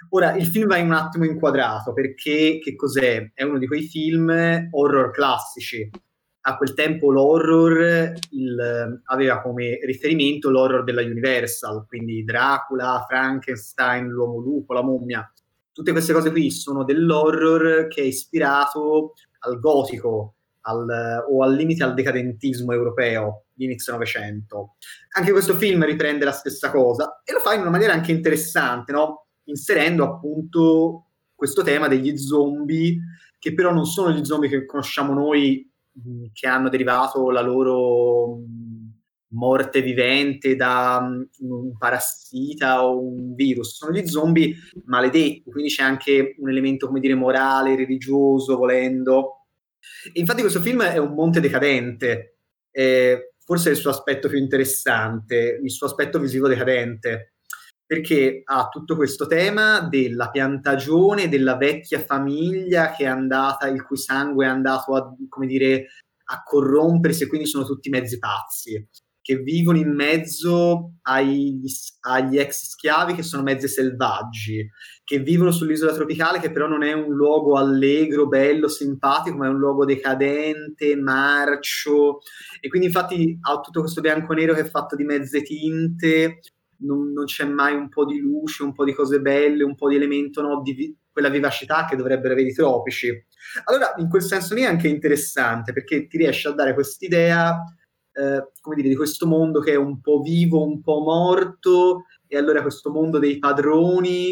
Ora, 0.10 0.36
il 0.36 0.45
film 0.45 0.67
va 0.67 0.78
un 0.78 0.91
attimo 0.91 1.26
inquadrato 1.26 1.91
perché 1.91 2.60
che 2.62 2.76
cos'è? 2.76 3.32
È 3.34 3.41
uno 3.41 3.58
di 3.58 3.65
quei 3.65 3.82
film 3.82 4.30
horror 4.69 5.10
classici. 5.10 5.89
A 6.43 6.58
quel 6.58 6.76
tempo 6.76 7.12
l'horror 7.12 8.13
il, 8.30 9.02
aveva 9.06 9.41
come 9.41 9.80
riferimento 9.84 10.52
l'horror 10.52 10.84
della 10.84 11.02
Universal, 11.02 11.86
quindi 11.88 12.24
Dracula, 12.24 13.04
Frankenstein, 13.08 14.08
l'uomo 14.08 14.38
lupo, 14.38 14.74
la 14.74 14.84
mummia. 14.84 15.32
Tutte 15.71 15.91
queste 15.91 16.13
cose 16.13 16.30
qui 16.30 16.52
sono 16.52 16.84
dell'horror 16.84 17.88
che 17.88 18.02
è 18.02 18.06
ispirato 18.06 19.13
al 19.39 19.60
gotico, 19.60 20.36
al, 20.62 21.26
o 21.30 21.43
al 21.43 21.56
limite 21.56 21.84
al 21.84 21.93
decadentismo 21.93 22.74
europeo 22.74 23.45
di 23.54 23.65
inizio 23.65 23.93
Novecento. 23.93 24.76
Anche 25.17 25.32
questo 25.32 25.56
film 25.56 25.86
riprende 25.86 26.26
la 26.26 26.32
stessa 26.32 26.71
cosa 26.71 27.21
e 27.24 27.34
lo 27.34 27.39
fa 27.39 27.54
in 27.54 27.62
una 27.62 27.69
maniera 27.69 27.93
anche 27.93 28.12
interessante, 28.12 28.91
no? 28.91 29.28
inserendo 29.45 30.04
appunto 30.04 31.08
questo 31.36 31.63
tema 31.63 31.88
degli 31.88 32.17
zombie, 32.17 33.00
che 33.39 33.54
però 33.54 33.74
non 33.74 33.86
sono 33.86 34.12
gli 34.12 34.24
zombie 34.24 34.50
che 34.50 34.65
conosciamo 34.65 35.13
noi, 35.13 35.69
che 36.32 36.47
hanno 36.47 36.69
derivato 36.69 37.32
la 37.32 37.41
loro 37.41 38.39
morte 39.34 39.82
vivente 39.82 40.56
da 40.56 41.02
un 41.39 41.78
parassita 41.78 42.86
o 42.86 43.00
un 43.00 43.34
virus, 43.34 43.76
sono 43.76 43.91
gli 43.91 44.06
zombie 44.06 44.56
maledetti, 44.86 45.43
quindi 45.50 45.69
c'è 45.69 45.84
anche 45.84 46.36
un 46.38 46.50
elemento, 46.50 46.88
come 46.88 47.00
dire, 47.00 47.15
morale, 47.15 47.76
religioso, 47.76 48.58
volendo, 48.58 49.40
Infatti 50.13 50.41
questo 50.41 50.62
film 50.62 50.84
è 50.84 50.98
un 50.98 51.13
monte 51.13 51.39
decadente, 51.39 52.38
eh, 52.72 53.34
forse 53.44 53.70
è 53.70 53.72
il 53.74 53.78
suo 53.78 53.89
aspetto 53.89 54.28
più 54.28 54.38
interessante, 54.38 55.60
il 55.62 55.72
suo 55.72 55.88
aspetto 55.88 56.20
visivo 56.20 56.48
decadente, 56.48 57.34
perché 57.86 58.41
ha 58.46 58.70
tutto 58.70 58.96
questo 58.96 59.28
tema 59.28 59.82
della 59.82 60.30
piantagione, 60.30 61.28
della 61.28 61.58
vecchia 61.58 62.00
famiglia 62.00 62.94
che 62.94 63.04
è 63.04 63.08
andata, 63.08 63.67
il 63.67 63.84
cui 63.84 63.98
sangue 63.98 64.46
è 64.46 64.50
andato 64.50 64.96
a, 64.96 65.13
come 65.28 65.46
dire, 65.46 65.88
a 66.32 66.41
corrompersi 66.44 67.24
e 67.24 67.28
quindi 67.28 67.48
sono 67.48 67.65
tutti 67.65 67.89
mezzi 67.89 68.17
pazzi. 68.17 68.88
Che 69.22 69.38
vivono 69.38 69.78
in 69.78 69.94
mezzo 69.94 70.94
agli, 71.04 71.62
agli 72.02 72.38
ex 72.38 72.70
schiavi 72.70 73.14
che 73.14 73.24
sono 73.24 73.44
mezzi 73.44 73.68
selvaggi, 73.68 74.68
che 75.04 75.20
vivono 75.20 75.52
sull'isola 75.52 75.94
tropicale 75.94 76.40
che 76.40 76.52
però 76.52 76.68
non 76.68 76.84
è 76.84 76.94
un 76.94 77.14
luogo 77.14 77.58
allegro, 77.58 78.28
bello, 78.28 78.68
simpatico, 78.68 79.38
ma 79.38 79.46
è 79.46 79.50
un 79.50 79.60
luogo 79.60 79.86
decadente, 79.86 80.96
marcio 80.96 82.20
e 82.60 82.68
quindi 82.68 82.88
infatti 82.88 83.38
ha 83.42 83.60
tutto 83.60 83.82
questo 83.82 84.02
bianco 84.02 84.34
nero 84.34 84.54
che 84.54 84.62
è 84.62 84.70
fatto 84.70 84.96
di 84.96 85.04
mezze 85.04 85.44
tinte, 85.44 86.40
non, 86.82 87.12
non 87.12 87.26
c'è 87.26 87.46
mai 87.46 87.76
un 87.76 87.90
po' 87.90 88.06
di 88.06 88.20
luce, 88.20 88.64
un 88.64 88.74
po' 88.74 88.86
di 88.86 88.94
cose 88.94 89.20
belle, 89.20 89.64
un 89.64 89.76
po' 89.76 89.90
di 89.90 89.96
elemento 89.96 90.42
no, 90.42 90.62
di 90.62 90.74
vi- 90.74 90.96
quella 91.12 91.30
vivacità 91.30 91.86
che 91.86 91.96
dovrebbero 91.96 92.34
avere 92.34 92.50
i 92.50 92.54
tropici. 92.54 93.12
Allora, 93.66 93.94
in 93.98 94.10
quel 94.10 94.22
senso 94.22 94.56
lì 94.56 94.62
è 94.62 94.66
anche 94.66 94.88
interessante 94.88 95.74
perché 95.74 96.08
ti 96.08 96.18
riesce 96.18 96.48
a 96.48 96.54
dare 96.54 96.74
quest'idea 96.74 97.62
eh, 98.13 98.52
come 98.60 98.76
dire, 98.76 98.89
di 98.89 98.95
questo 98.95 99.26
mondo 99.26 99.60
che 99.60 99.71
è 99.71 99.78
un 99.78 100.02
po' 100.02 100.21
vivo, 100.21 100.63
un 100.63 100.82
po' 100.82 101.02
morto, 101.02 102.06
e 102.28 102.38
allora 102.38 102.62
questo 102.62 102.91
mondo 102.91 103.19
dei 103.19 103.39
padroni 103.39 104.32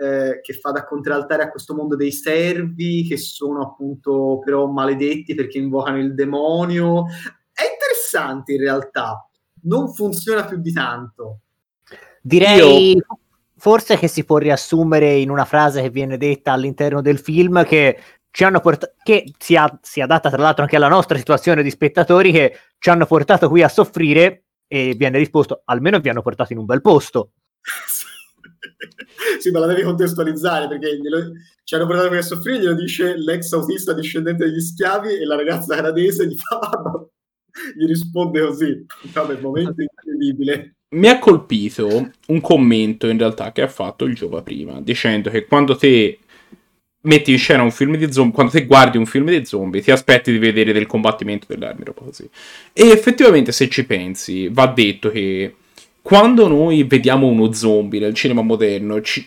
eh, 0.00 0.40
che 0.40 0.52
fa 0.54 0.70
da 0.70 0.84
contraltare 0.84 1.42
a 1.42 1.50
questo 1.50 1.74
mondo 1.74 1.96
dei 1.96 2.12
servi 2.12 3.04
che 3.06 3.16
sono 3.16 3.62
appunto 3.62 4.40
però 4.44 4.66
maledetti 4.66 5.34
perché 5.34 5.58
invocano 5.58 5.98
il 5.98 6.14
demonio. 6.14 7.06
È 7.52 7.62
interessante 7.62 8.52
in 8.52 8.60
realtà, 8.60 9.28
non 9.62 9.92
funziona 9.92 10.44
più 10.44 10.58
di 10.58 10.72
tanto. 10.72 11.40
Direi 12.22 12.94
Io... 12.94 13.04
forse 13.56 13.96
che 13.96 14.06
si 14.06 14.24
può 14.24 14.38
riassumere 14.38 15.14
in 15.14 15.30
una 15.30 15.44
frase 15.44 15.82
che 15.82 15.90
viene 15.90 16.16
detta 16.16 16.52
all'interno 16.52 17.00
del 17.02 17.18
film 17.18 17.64
che 17.64 17.98
ci 18.30 18.44
hanno 18.44 18.60
portato, 18.60 18.94
che 19.02 19.32
si, 19.38 19.56
ha, 19.56 19.78
si 19.82 20.00
adatta 20.00 20.28
tra 20.28 20.40
l'altro 20.40 20.62
anche 20.62 20.76
alla 20.76 20.88
nostra 20.88 21.18
situazione 21.18 21.62
di 21.62 21.70
spettatori 21.70 22.32
che 22.32 22.58
ci 22.78 22.90
hanno 22.90 23.06
portato 23.06 23.48
qui 23.48 23.62
a 23.62 23.68
soffrire 23.68 24.44
e 24.66 24.94
viene 24.94 25.18
risposto 25.18 25.62
almeno 25.64 25.98
vi 25.98 26.08
hanno 26.08 26.22
portato 26.22 26.52
in 26.52 26.58
un 26.58 26.66
bel 26.66 26.82
posto. 26.82 27.32
sì, 29.40 29.50
ma 29.50 29.60
la 29.60 29.66
devi 29.66 29.82
contestualizzare 29.82 30.68
perché 30.68 30.98
glielo, 30.98 31.32
ci 31.64 31.74
hanno 31.74 31.86
portato 31.86 32.08
qui 32.08 32.18
a 32.18 32.22
soffrire, 32.22 32.60
glielo 32.60 32.74
dice 32.74 33.16
l'ex 33.16 33.52
autista 33.52 33.92
discendente 33.92 34.44
degli 34.44 34.60
schiavi 34.60 35.14
e 35.14 35.24
la 35.24 35.36
ragazza 35.36 35.74
canadese 35.74 36.26
gli, 36.26 36.36
fa, 36.36 36.70
gli 37.76 37.86
risponde 37.86 38.40
così. 38.40 38.86
Vabbè, 39.12 39.40
momento 39.40 39.80
incredibile. 39.80 40.76
Mi 40.90 41.08
ha 41.08 41.18
colpito 41.18 42.10
un 42.28 42.40
commento 42.40 43.08
in 43.08 43.18
realtà 43.18 43.52
che 43.52 43.62
ha 43.62 43.68
fatto 43.68 44.04
il 44.04 44.14
Giova 44.14 44.42
prima, 44.42 44.80
dicendo 44.80 45.28
che 45.28 45.44
quando 45.44 45.76
te 45.76 46.20
metti 47.02 47.30
in 47.30 47.38
scena 47.38 47.62
un 47.62 47.70
film 47.70 47.96
di 47.96 48.12
zombie, 48.12 48.34
quando 48.34 48.52
te 48.52 48.66
guardi 48.66 48.98
un 48.98 49.06
film 49.06 49.30
di 49.30 49.44
zombie, 49.44 49.82
ti 49.82 49.90
aspetti 49.90 50.32
di 50.32 50.38
vedere 50.38 50.72
del 50.72 50.86
combattimento 50.86 51.46
delle 51.48 51.66
armi, 51.66 51.84
roba 51.84 52.02
così. 52.04 52.28
E 52.72 52.88
effettivamente, 52.88 53.52
se 53.52 53.68
ci 53.68 53.84
pensi, 53.84 54.48
va 54.48 54.66
detto 54.66 55.10
che 55.10 55.54
quando 56.02 56.48
noi 56.48 56.84
vediamo 56.84 57.26
uno 57.26 57.52
zombie 57.52 58.00
nel 58.00 58.14
cinema 58.14 58.42
moderno, 58.42 59.00
ci, 59.02 59.26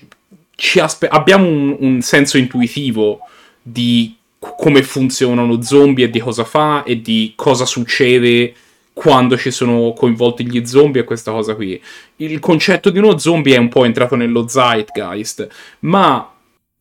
ci 0.56 0.80
aspe- 0.80 1.08
abbiamo 1.08 1.48
un, 1.48 1.78
un, 1.80 2.02
senso 2.02 2.38
intuitivo 2.38 3.22
di 3.62 4.16
come 4.40 4.82
funziona 4.82 5.44
uno 5.44 5.62
zombie 5.62 6.06
e 6.06 6.10
di 6.10 6.20
cosa 6.20 6.44
fa 6.44 6.84
e 6.84 7.00
di 7.00 7.34
cosa 7.36 7.66
succede 7.66 8.54
quando 8.94 9.38
ci 9.38 9.52
sono 9.52 9.94
coinvolti 9.94 10.46
gli 10.46 10.66
zombie 10.66 11.02
e 11.02 11.06
questa 11.06 11.32
cosa 11.32 11.56
qui. 11.56 11.82
Il 12.18 12.40
concetto 12.40 12.90
di 12.90 12.98
uno 12.98 13.18
zombie 13.18 13.56
è 13.56 13.60
un 13.60 13.70
po' 13.70 13.86
entrato 13.86 14.16
nello 14.16 14.48
zeitgeist, 14.48 15.48
ma 15.82 16.32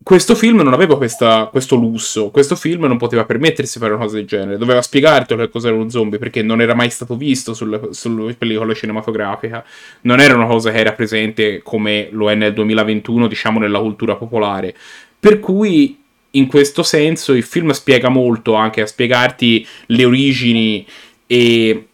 questo 0.02 0.34
film 0.34 0.62
non 0.62 0.72
aveva 0.72 0.96
questa, 0.96 1.46
questo 1.50 1.76
lusso, 1.76 2.30
questo 2.30 2.56
film 2.56 2.86
non 2.86 2.96
poteva 2.96 3.26
permettersi 3.26 3.74
di 3.74 3.84
fare 3.84 3.94
una 3.94 4.04
cosa 4.04 4.16
del 4.16 4.26
genere, 4.26 4.56
doveva 4.56 4.80
spiegarti 4.80 5.36
che 5.36 5.50
cos'era 5.50 5.74
uno 5.74 5.90
zombie 5.90 6.18
perché 6.18 6.42
non 6.42 6.62
era 6.62 6.74
mai 6.74 6.88
stato 6.88 7.16
visto 7.16 7.52
sulle, 7.52 7.88
sulle 7.90 8.32
pellicole 8.32 8.74
cinematografiche, 8.74 9.62
non 10.02 10.20
era 10.20 10.34
una 10.34 10.46
cosa 10.46 10.70
che 10.70 10.78
era 10.78 10.92
presente 10.92 11.60
come 11.62 12.08
lo 12.12 12.30
è 12.30 12.34
nel 12.34 12.54
2021, 12.54 13.28
diciamo, 13.28 13.58
nella 13.58 13.78
cultura 13.78 14.16
popolare. 14.16 14.74
Per 15.20 15.38
cui, 15.38 15.98
in 16.30 16.46
questo 16.46 16.82
senso, 16.82 17.34
il 17.34 17.42
film 17.42 17.70
spiega 17.72 18.08
molto 18.08 18.54
anche 18.54 18.80
a 18.80 18.86
spiegarti 18.86 19.66
le 19.86 20.04
origini 20.06 20.86
e 21.26 21.88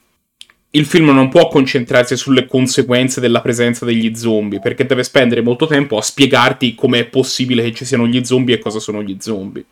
il 0.77 0.85
film 0.85 1.07
non 1.07 1.31
può 1.31 1.49
concentrarsi 1.49 2.17
sulle 2.17 2.47
conseguenze 2.47 3.19
della 3.19 3.41
presenza 3.41 3.87
degli 3.87 4.15
zombie, 4.15 4.61
perché 4.61 4.85
deve 4.85 5.05
spendere 5.05 5.41
molto 5.41 5.67
tempo 5.67 5.97
a 5.97 6.03
spiegarti 6.03 6.75
come 6.75 7.01
è 7.01 7.09
possibile 7.09 7.62
che 7.62 7.73
ci 7.73 7.87
siano 7.87 8.07
gli 8.07 8.23
zombie 8.25 8.57
e 8.57 8.59
cosa 8.59 8.79
sono 8.79 9.03
gli 9.03 9.17
zombie. 9.19 9.65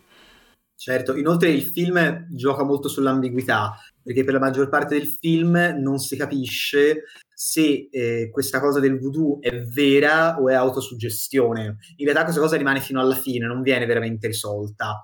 Certo, 0.74 1.14
inoltre 1.14 1.50
il 1.50 1.62
film 1.62 2.26
gioca 2.30 2.64
molto 2.64 2.88
sull'ambiguità, 2.88 3.78
perché 4.02 4.24
per 4.24 4.34
la 4.34 4.40
maggior 4.40 4.68
parte 4.70 4.98
del 4.98 5.06
film 5.06 5.76
non 5.78 5.98
si 5.98 6.16
capisce 6.16 7.04
se 7.34 7.88
eh, 7.90 8.30
questa 8.32 8.60
cosa 8.60 8.80
del 8.80 8.98
voodoo 8.98 9.40
è 9.40 9.62
vera 9.62 10.38
o 10.38 10.48
è 10.48 10.54
autosuggestione. 10.54 11.76
In 11.96 12.04
realtà 12.04 12.24
questa 12.24 12.40
cosa 12.40 12.56
rimane 12.56 12.80
fino 12.80 13.00
alla 13.00 13.14
fine, 13.14 13.46
non 13.46 13.60
viene 13.60 13.84
veramente 13.84 14.26
risolta. 14.26 15.02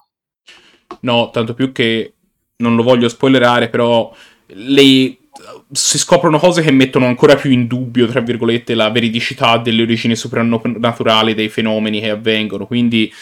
No, 1.01 1.31
tanto 1.31 1.53
più 1.53 1.73
che 1.73 2.15
non 2.57 2.75
lo 2.75 2.83
voglio 2.83 3.09
spoilerare, 3.09 3.69
però 3.69 4.15
le 4.47 5.20
si 5.73 5.99
scoprono 5.99 6.39
cose 6.39 6.63
che 6.63 6.73
mettono 6.73 7.07
ancora 7.07 7.37
più 7.37 7.51
in 7.51 7.67
dubbio, 7.67 8.07
tra 8.07 8.21
virgolette, 8.21 8.75
la 8.75 8.91
veridicità 8.91 9.57
delle 9.59 9.83
origini 9.83 10.17
soprannaturali 10.17 11.35
dei 11.35 11.49
fenomeni 11.49 12.01
che 12.01 12.11
avvengono. 12.11 12.67
Quindi 12.67 13.13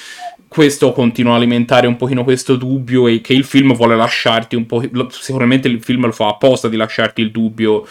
questo 0.49 0.93
continua 0.93 1.35
a 1.35 1.37
alimentare 1.37 1.87
un 1.87 1.97
pochino 1.97 2.25
questo 2.25 2.57
dubbio 2.57 3.07
e 3.07 3.21
che 3.21 3.35
il 3.35 3.45
film 3.45 3.75
vuole 3.75 3.97
lasciarti 3.97 4.57
un 4.57 4.67
po'. 4.67 4.83
Sicuramente 5.11 5.69
il 5.69 5.83
film 5.83 6.07
lo 6.07 6.13
fa 6.13 6.29
apposta 6.29 6.69
di 6.69 6.77
lasciarti 6.77 7.21
il 7.21 7.31
dubbio 7.31 7.87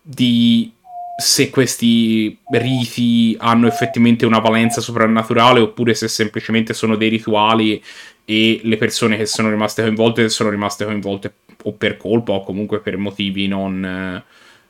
di 0.00 0.70
se 1.16 1.50
questi 1.50 2.38
riti 2.52 3.36
hanno 3.38 3.66
effettivamente 3.66 4.24
una 4.24 4.38
valenza 4.38 4.80
soprannaturale 4.80 5.60
oppure 5.60 5.94
se 5.94 6.08
semplicemente 6.08 6.72
sono 6.72 6.96
dei 6.96 7.10
rituali 7.10 7.82
e 8.24 8.60
le 8.62 8.76
persone 8.78 9.18
che 9.18 9.26
sono 9.26 9.50
rimaste 9.50 9.82
coinvolte 9.82 10.28
sono 10.30 10.48
rimaste 10.48 10.86
coinvolte 10.86 11.34
o 11.64 11.72
per 11.74 11.96
colpa 11.96 12.32
o 12.32 12.42
comunque 12.42 12.80
per 12.80 12.96
motivi 12.96 13.46
non 13.48 14.22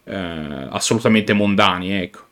eh, 0.04 0.68
assolutamente 0.70 1.32
mondani, 1.32 1.92
ecco. 1.92 2.28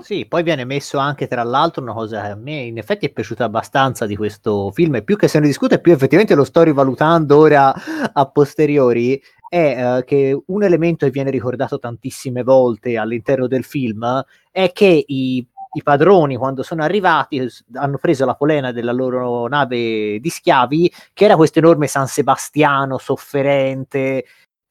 Sì, 0.00 0.26
poi 0.26 0.42
viene 0.42 0.64
messo 0.64 0.98
anche 0.98 1.26
tra 1.26 1.42
l'altro 1.42 1.82
una 1.82 1.92
cosa 1.92 2.22
che 2.22 2.28
a 2.28 2.34
me 2.34 2.62
in 2.62 2.78
effetti 2.78 3.06
è 3.06 3.12
piaciuta 3.12 3.44
abbastanza 3.44 4.06
di 4.06 4.16
questo 4.16 4.70
film, 4.70 4.96
e 4.96 5.02
più 5.02 5.16
che 5.16 5.28
se 5.28 5.38
ne 5.40 5.46
discute, 5.46 5.78
più 5.78 5.92
effettivamente 5.92 6.34
lo 6.34 6.44
sto 6.44 6.62
rivalutando 6.62 7.36
ora 7.36 7.72
a 8.12 8.26
posteriori, 8.26 9.20
è 9.48 9.98
uh, 9.98 10.04
che 10.04 10.38
un 10.46 10.62
elemento 10.62 11.04
che 11.04 11.12
viene 11.12 11.30
ricordato 11.30 11.78
tantissime 11.78 12.42
volte 12.42 12.96
all'interno 12.96 13.46
del 13.46 13.62
film 13.62 14.24
è 14.50 14.72
che 14.72 15.04
i 15.06 15.46
i 15.74 15.82
padroni 15.82 16.36
quando 16.36 16.62
sono 16.62 16.82
arrivati 16.82 17.46
hanno 17.74 17.98
preso 17.98 18.24
la 18.24 18.34
polena 18.34 18.72
della 18.72 18.92
loro 18.92 19.46
nave 19.48 20.18
di 20.20 20.28
schiavi 20.28 20.92
che 21.12 21.24
era 21.24 21.36
questo 21.36 21.58
enorme 21.58 21.86
San 21.86 22.06
Sebastiano 22.06 22.98
sofferente 22.98 24.24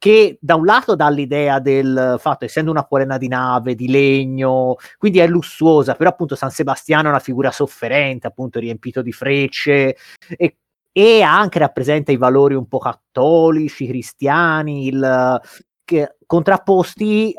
che 0.04 0.38
da 0.42 0.56
un 0.56 0.66
lato 0.66 0.98
dà 0.98 1.08
l'idea 1.08 1.60
del 1.60 2.18
fatto, 2.20 2.44
essendo 2.44 2.70
una 2.70 2.84
polena 2.84 3.18
di 3.18 3.30
nave, 3.30 3.74
di 3.74 3.88
legno, 3.88 4.76
quindi 4.98 5.20
è 5.20 5.28
lussuosa, 5.28 5.96
però 5.96 6.10
appunto 6.10 6.36
San 6.36 6.52
Sebastiano 6.52 7.08
è 7.08 7.12
una 7.12 7.20
figura 7.20 7.52
sofferente, 7.52 8.28
appunto 8.28 8.60
riempito 8.60 9.02
di 9.02 9.14
frecce, 9.14 9.96
e, 10.28 10.58
e 10.92 11.22
anche 11.22 11.60
rappresenta 11.60 12.12
i 12.12 12.18
valori 12.18 12.54
un 12.54 12.68
po' 12.68 12.80
cattolici, 12.80 13.88
cristiani, 13.88 14.88
il, 14.88 15.40
che, 15.86 16.18
contrapposti 16.26 17.34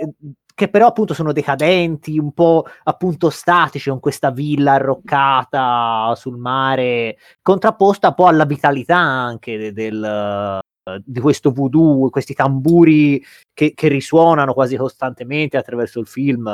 che 0.55 0.69
però 0.69 0.87
appunto 0.87 1.15
sono 1.15 1.33
decadenti, 1.33 2.19
un 2.19 2.33
po' 2.33 2.65
appunto 2.85 3.29
statici, 3.29 3.91
con 3.91 4.01
questa 4.01 4.31
villa 4.31 4.75
arroccata 4.75 6.15
sul 6.17 6.39
mare, 6.39 7.17
contrapposta 7.43 8.09
un 8.09 8.15
po' 8.15 8.27
alla 8.27 8.45
vitalità 8.45 8.97
anche 8.97 9.59
de- 9.59 9.73
del, 9.73 10.61
di 11.05 11.21
questo 11.21 11.51
voodoo, 11.51 12.09
questi 12.11 12.35
tamburi 12.35 13.23
che, 13.53 13.75
che, 13.75 13.89
risuonano 13.89 14.55
quasi 14.55 14.77
costantemente 14.77 15.57
attraverso 15.57 15.99
il 15.99 16.07
film. 16.07 16.45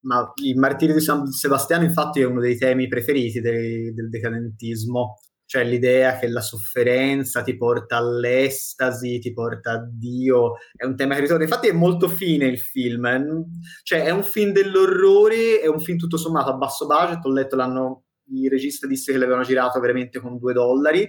Ma 0.00 0.32
il 0.42 0.56
martirio 0.58 0.94
di 0.94 1.00
San 1.00 1.26
Sebastiano 1.26 1.84
infatti 1.84 2.20
è 2.20 2.24
uno 2.24 2.40
dei 2.40 2.56
temi 2.56 2.88
preferiti 2.88 3.40
de- 3.40 3.92
del 3.94 4.08
decadentismo 4.08 5.18
cioè 5.46 5.64
l'idea 5.64 6.18
che 6.18 6.26
la 6.28 6.40
sofferenza 6.40 7.42
ti 7.42 7.56
porta 7.56 7.96
all'estasi, 7.96 9.20
ti 9.20 9.32
porta 9.32 9.72
a 9.72 9.88
Dio, 9.88 10.54
è 10.74 10.84
un 10.84 10.96
tema 10.96 11.14
che 11.14 11.20
ritorna. 11.20 11.44
Infatti 11.44 11.68
è 11.68 11.72
molto 11.72 12.08
fine 12.08 12.46
il 12.46 12.58
film, 12.58 13.44
cioè 13.84 14.02
è 14.02 14.10
un 14.10 14.24
film 14.24 14.52
dell'orrore, 14.52 15.60
è 15.60 15.68
un 15.68 15.80
film 15.80 15.98
tutto 15.98 16.16
sommato 16.16 16.50
a 16.50 16.56
basso 16.56 16.86
budget, 16.86 17.24
ho 17.24 17.32
letto 17.32 17.54
l'anno, 17.54 18.04
il 18.32 18.50
regista 18.50 18.88
disse 18.88 19.12
che 19.12 19.18
l'avevano 19.18 19.44
girato 19.44 19.78
veramente 19.78 20.18
con 20.18 20.36
due 20.36 20.52
dollari, 20.52 21.08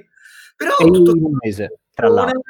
però 0.55 0.77
è 0.77 0.85
tutto 0.85 1.11
un 1.11 1.37
mese, 1.41 1.79
tra 1.93 2.07
l'altro. 2.07 2.41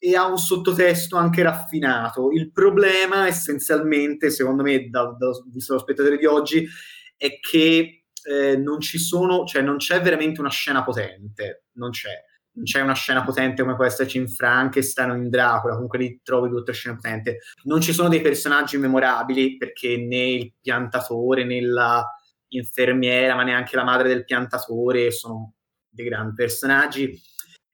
E 0.00 0.14
ha 0.14 0.26
un 0.26 0.38
sottotesto 0.38 1.16
anche 1.16 1.42
raffinato. 1.42 2.30
Il 2.30 2.52
problema 2.52 3.26
essenzialmente, 3.26 4.30
secondo 4.30 4.62
me, 4.62 4.88
da, 4.88 5.16
da, 5.18 5.30
visto 5.52 5.74
lo 5.74 5.80
spettatore 5.80 6.16
di 6.16 6.26
oggi, 6.26 6.68
è 7.16 7.38
che 7.40 7.97
eh, 8.28 8.56
non 8.56 8.80
ci 8.80 8.98
sono, 8.98 9.44
cioè 9.44 9.62
non 9.62 9.78
c'è 9.78 10.00
veramente 10.02 10.40
una 10.40 10.50
scena 10.50 10.84
potente, 10.84 11.64
non 11.74 11.90
c'è. 11.90 12.10
non 12.52 12.64
c'è 12.64 12.80
una 12.80 12.94
scena 12.94 13.22
potente 13.24 13.62
come 13.62 13.76
può 13.76 13.84
esserci 13.84 14.18
in 14.18 14.28
Frankenstein 14.28 15.10
o 15.10 15.14
in 15.14 15.30
Dracula, 15.30 15.74
comunque 15.74 15.98
lì 15.98 16.20
trovi 16.22 16.48
due 16.48 16.60
o 16.60 16.62
tre 16.62 16.74
scene 16.74 16.96
potenti. 16.96 17.34
Non 17.64 17.80
ci 17.80 17.92
sono 17.92 18.08
dei 18.08 18.20
personaggi 18.20 18.76
memorabili 18.76 19.56
perché 19.56 19.96
né 19.96 20.30
il 20.30 20.52
piantatore 20.60 21.44
né 21.44 21.60
la 21.62 22.04
infermiera, 22.48 23.34
ma 23.34 23.44
neanche 23.44 23.76
la 23.76 23.84
madre 23.84 24.08
del 24.08 24.24
piantatore 24.24 25.10
sono 25.10 25.54
dei 25.88 26.06
grandi 26.06 26.34
personaggi 26.34 27.18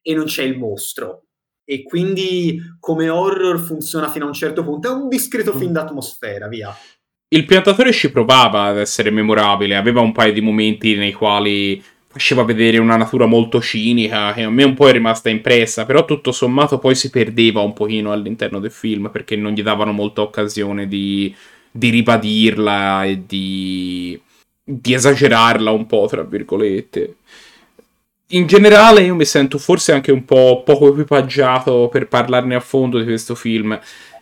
e 0.02 0.14
non 0.14 0.26
c'è 0.26 0.42
il 0.42 0.58
mostro. 0.58 1.26
E 1.64 1.82
quindi 1.82 2.60
come 2.78 3.08
horror 3.08 3.58
funziona 3.58 4.10
fino 4.10 4.26
a 4.26 4.28
un 4.28 4.34
certo 4.34 4.62
punto, 4.62 4.88
è 4.88 4.92
un 4.92 5.08
discreto 5.08 5.56
film 5.56 5.72
d'atmosfera, 5.72 6.46
via. 6.46 6.74
Il 7.34 7.46
piantatore 7.46 7.90
ci 7.90 8.12
provava 8.12 8.66
ad 8.66 8.78
essere 8.78 9.10
memorabile, 9.10 9.74
aveva 9.74 10.00
un 10.00 10.12
paio 10.12 10.32
di 10.32 10.40
momenti 10.40 10.94
nei 10.94 11.12
quali 11.12 11.82
faceva 12.06 12.44
vedere 12.44 12.78
una 12.78 12.94
natura 12.94 13.26
molto 13.26 13.60
cinica 13.60 14.32
che 14.32 14.44
a 14.44 14.50
me 14.50 14.62
un 14.62 14.74
po' 14.74 14.88
è 14.88 14.92
rimasta 14.92 15.30
impressa, 15.30 15.84
però 15.84 16.04
tutto 16.04 16.30
sommato 16.30 16.78
poi 16.78 16.94
si 16.94 17.10
perdeva 17.10 17.60
un 17.60 17.72
pochino 17.72 18.12
all'interno 18.12 18.60
del 18.60 18.70
film 18.70 19.10
perché 19.10 19.34
non 19.34 19.50
gli 19.50 19.64
davano 19.64 19.90
molta 19.90 20.22
occasione 20.22 20.86
di, 20.86 21.34
di 21.72 21.90
ribadirla 21.90 23.04
e 23.04 23.22
di, 23.26 24.20
di 24.62 24.94
esagerarla 24.94 25.72
un 25.72 25.86
po', 25.86 26.06
tra 26.08 26.22
virgolette. 26.22 27.16
In 28.28 28.46
generale 28.46 29.02
io 29.02 29.16
mi 29.16 29.24
sento 29.24 29.58
forse 29.58 29.90
anche 29.90 30.12
un 30.12 30.24
po' 30.24 30.62
poco 30.64 30.86
equipaggiato 30.86 31.88
per 31.90 32.06
parlarne 32.06 32.54
a 32.54 32.60
fondo 32.60 32.96
di 32.96 33.04
questo 33.04 33.34
film. 33.34 33.76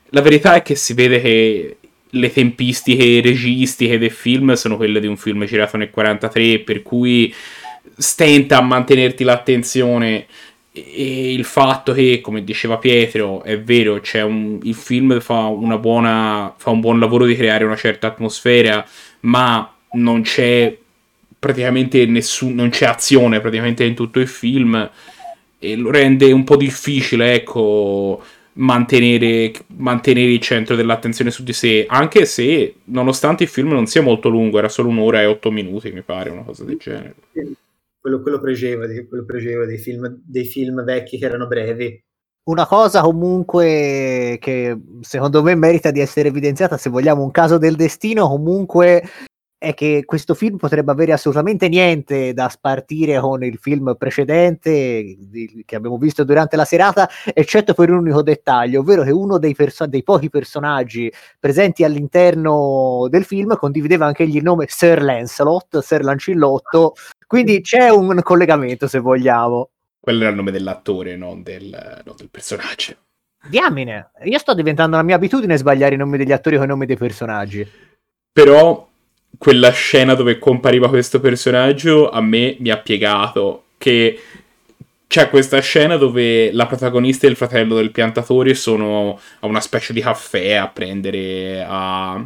La 0.09 0.23
verità 0.23 0.55
è 0.55 0.63
che 0.63 0.77
si 0.77 0.95
vede 0.95 1.21
che 1.21 1.77
le 2.15 2.33
tempistiche 2.33 3.21
registiche 3.21 3.99
del 3.99 4.11
film 4.11 4.53
sono 4.55 4.77
quelle 4.77 5.01
di 5.01 5.07
un 5.07 5.17
film 5.17 5.45
girato 5.45 5.77
nel 5.77 5.91
43, 5.91 6.61
per 6.61 6.83
cui 6.83 7.33
stenta 7.97 8.59
a 8.59 8.63
mantenerti 8.63 9.25
l'attenzione. 9.25 10.27
E 10.75 11.33
il 11.33 11.45
fatto 11.45 11.93
che, 11.93 12.21
come 12.23 12.45
diceva 12.45 12.79
Pietro, 12.79 13.43
è 13.43 13.61
vero, 13.61 14.01
un, 14.25 14.59
il 14.63 14.75
film 14.75 15.21
fa, 15.21 15.49
buona, 15.49 16.55
fa 16.57 16.71
un 16.71 16.81
buon 16.81 16.99
lavoro 16.99 17.27
di 17.27 17.37
creare 17.37 17.65
una 17.65 17.77
certa 17.77 18.07
atmosfera, 18.07 18.87
ma 19.21 19.75
non 19.93 20.23
c'è 20.23 20.75
praticamente 21.39 22.07
nessun, 22.07 22.55
non 22.55 22.71
c'è 22.71 22.87
azione 22.87 23.41
praticamente 23.41 23.85
in 23.85 23.95
tutto 23.95 24.21
il 24.21 24.29
film 24.29 24.91
e 25.59 25.77
lo 25.77 25.91
rende 25.91 26.33
un 26.33 26.45
po' 26.45 26.57
difficile, 26.57 27.35
ecco, 27.35 28.23
mantenere, 28.55 29.53
mantenere 29.77 30.33
il 30.33 30.41
centro 30.41 30.77
dell'attenzione 30.77 31.31
su 31.31 31.43
di 31.43 31.53
sé, 31.53 31.87
anche 31.89 32.25
se 32.27 32.75
nonostante 32.85 33.45
il 33.45 33.49
film 33.49 33.69
non 33.69 33.87
sia 33.87 34.03
molto 34.03 34.29
lungo, 34.29 34.59
era 34.59 34.69
solo 34.69 34.89
un'ora 34.89 35.23
e 35.23 35.27
otto 35.27 35.51
minuti, 35.51 35.91
mi 35.93 36.03
pare, 36.03 36.31
una 36.31 36.43
cosa 36.43 36.65
del 36.65 36.77
genere 36.77 37.15
quello, 38.03 38.21
quello 38.21 38.41
pregevole, 38.41 39.07
quello 39.07 39.25
pregevole 39.25 39.67
dei, 39.67 39.79
film, 39.79 40.21
dei 40.25 40.45
film 40.45 40.83
vecchi 40.83 41.19
che 41.19 41.25
erano 41.25 41.47
brevi. 41.47 42.03
Una 42.45 42.67
cosa 42.67 43.01
comunque 43.01 44.37
che 44.41 44.77
secondo 45.01 45.45
me 45.45 45.55
merita 45.55 45.93
di 45.93 46.01
essere 46.01 46.29
evidenziata, 46.29 46.77
se 46.77 46.91
vogliamo 46.91 47.23
un 47.23 47.31
caso 47.31 47.59
del 47.59 47.77
destino, 47.77 48.27
comunque 48.27 49.05
è 49.63 49.75
che 49.75 50.03
questo 50.05 50.35
film 50.35 50.57
potrebbe 50.57 50.91
avere 50.91 51.13
assolutamente 51.13 51.69
niente 51.69 52.35
da 52.35 52.49
spartire 52.49 53.21
con 53.21 53.45
il 53.45 53.59
film 53.59 53.95
precedente 53.97 55.17
che 55.65 55.77
abbiamo 55.77 55.99
visto 55.99 56.25
durante 56.25 56.57
la 56.57 56.65
serata, 56.65 57.09
eccetto 57.33 57.73
per 57.73 57.89
un 57.91 57.99
unico 57.99 58.23
dettaglio, 58.23 58.81
ovvero 58.81 59.05
che 59.05 59.13
uno 59.13 59.39
dei, 59.39 59.55
perso- 59.55 59.87
dei 59.87 60.03
pochi 60.03 60.31
personaggi 60.31 61.13
presenti 61.39 61.85
all'interno 61.85 63.07
del 63.09 63.25
film 63.25 63.55
condivideva 63.57 64.05
anche 64.05 64.25
il 64.25 64.43
nome 64.43 64.67
Sir 64.69 65.01
Lancelot, 65.01 65.79
Sir 65.79 66.03
Lancillotto, 66.03 66.95
quindi 67.29 67.61
c'è 67.61 67.89
un 67.89 68.21
collegamento, 68.21 68.89
se 68.89 68.99
vogliamo. 68.99 69.71
Quello 70.01 70.23
era 70.23 70.31
il 70.31 70.37
nome 70.37 70.51
dell'attore, 70.51 71.15
non 71.15 71.45
del, 71.45 72.03
non 72.05 72.17
del 72.17 72.31
personaggio. 72.31 72.97
Diamine, 73.49 74.11
io 74.25 74.39
sto 74.39 74.55
diventando 74.55 74.97
la 74.97 75.05
mia 75.05 75.15
abitudine 75.15 75.57
sbagliare 75.57 75.95
i 75.95 75.99
nomi 75.99 76.19
degli 76.19 76.33
attori 76.33 76.57
con 76.57 76.65
i 76.65 76.69
nomi 76.69 76.87
dei 76.87 76.97
personaggi. 76.97 77.65
Però 78.33 78.91
quella 79.43 79.73
scena 79.73 80.15
dove 80.15 80.39
compariva 80.39 80.89
questo 80.89 81.19
personaggio 81.19 82.11
a 82.11 82.21
me 82.21 82.55
mi 82.61 82.71
ha 82.71 82.77
piegato 82.77 83.65
che 83.77 84.17
c'è 85.09 85.29
questa 85.31 85.59
scena 85.59 85.97
dove 85.97 86.53
la 86.53 86.67
protagonista 86.67 87.27
e 87.27 87.31
il 87.31 87.35
fratello 87.35 87.75
del 87.75 87.91
piantatore 87.91 88.55
sono 88.55 89.19
a 89.41 89.47
una 89.47 89.59
specie 89.59 89.93
di 89.93 90.01
caffè 90.01 90.53
a 90.53 90.69
prendere 90.69 91.67
a, 91.67 92.25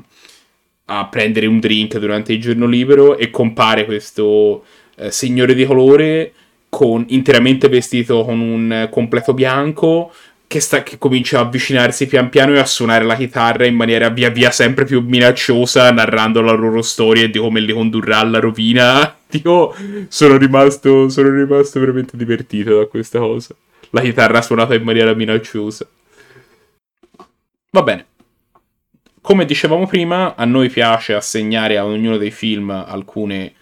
a 0.84 1.06
prendere 1.06 1.46
un 1.46 1.58
drink 1.58 1.96
durante 1.96 2.34
il 2.34 2.40
giorno 2.42 2.66
libero 2.66 3.16
e 3.16 3.30
compare 3.30 3.86
questo 3.86 4.64
eh, 4.96 5.10
signore 5.10 5.54
di 5.54 5.64
colore 5.64 6.32
con, 6.68 7.02
interamente 7.08 7.70
vestito 7.70 8.26
con 8.26 8.40
un 8.40 8.88
completo 8.90 9.32
bianco 9.32 10.12
che, 10.46 10.60
sta, 10.60 10.82
che 10.82 10.98
comincia 10.98 11.38
a 11.38 11.42
avvicinarsi 11.42 12.06
pian 12.06 12.28
piano 12.28 12.54
e 12.54 12.58
a 12.58 12.64
suonare 12.64 13.04
la 13.04 13.16
chitarra 13.16 13.66
in 13.66 13.74
maniera 13.74 14.08
via 14.08 14.30
via 14.30 14.50
sempre 14.50 14.84
più 14.84 15.00
minacciosa, 15.00 15.90
narrando 15.90 16.40
la 16.40 16.52
loro 16.52 16.82
storia 16.82 17.24
e 17.24 17.30
di 17.30 17.38
come 17.38 17.60
li 17.60 17.72
condurrà 17.72 18.18
alla 18.18 18.38
rovina. 18.38 19.16
Io 19.42 19.74
sono 20.08 20.36
rimasto, 20.36 21.08
sono 21.08 21.30
rimasto 21.30 21.80
veramente 21.80 22.16
divertito 22.16 22.78
da 22.78 22.86
questa 22.86 23.18
cosa. 23.18 23.54
La 23.90 24.00
chitarra 24.00 24.42
suonata 24.42 24.74
in 24.74 24.82
maniera 24.82 25.12
minacciosa. 25.14 25.86
Va 27.70 27.82
bene. 27.82 28.06
Come 29.20 29.44
dicevamo 29.44 29.86
prima, 29.86 30.36
a 30.36 30.44
noi 30.44 30.70
piace 30.70 31.14
assegnare 31.14 31.76
a 31.76 31.84
ognuno 31.84 32.16
dei 32.16 32.30
film 32.30 32.70
alcune 32.70 33.54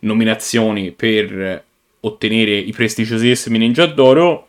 nominazioni 0.00 0.92
per 0.92 1.64
ottenere 2.00 2.56
i 2.56 2.72
prestigiosissimi 2.72 3.58
Ninja 3.58 3.84
d'Oro. 3.86 4.48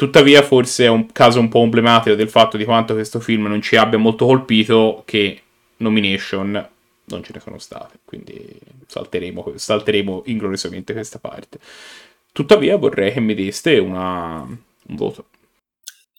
Tuttavia, 0.00 0.42
forse 0.42 0.86
è 0.86 0.88
un 0.88 1.12
caso 1.12 1.40
un 1.40 1.50
po' 1.50 1.62
emblematico 1.62 2.16
del 2.16 2.30
fatto 2.30 2.56
di 2.56 2.64
quanto 2.64 2.94
questo 2.94 3.20
film 3.20 3.48
non 3.48 3.60
ci 3.60 3.76
abbia 3.76 3.98
molto 3.98 4.24
colpito 4.24 5.02
che 5.04 5.42
nomination 5.76 6.68
non 7.04 7.22
ce 7.22 7.32
ne 7.34 7.40
sono 7.40 7.58
state. 7.58 7.98
Quindi 8.06 8.58
salteremo, 8.86 9.52
salteremo 9.56 10.22
ingloriosamente 10.24 10.94
questa 10.94 11.18
parte. 11.18 11.58
Tuttavia, 12.32 12.78
vorrei 12.78 13.12
che 13.12 13.20
mi 13.20 13.34
deste 13.34 13.76
una, 13.76 14.40
un 14.40 14.96
voto. 14.96 15.26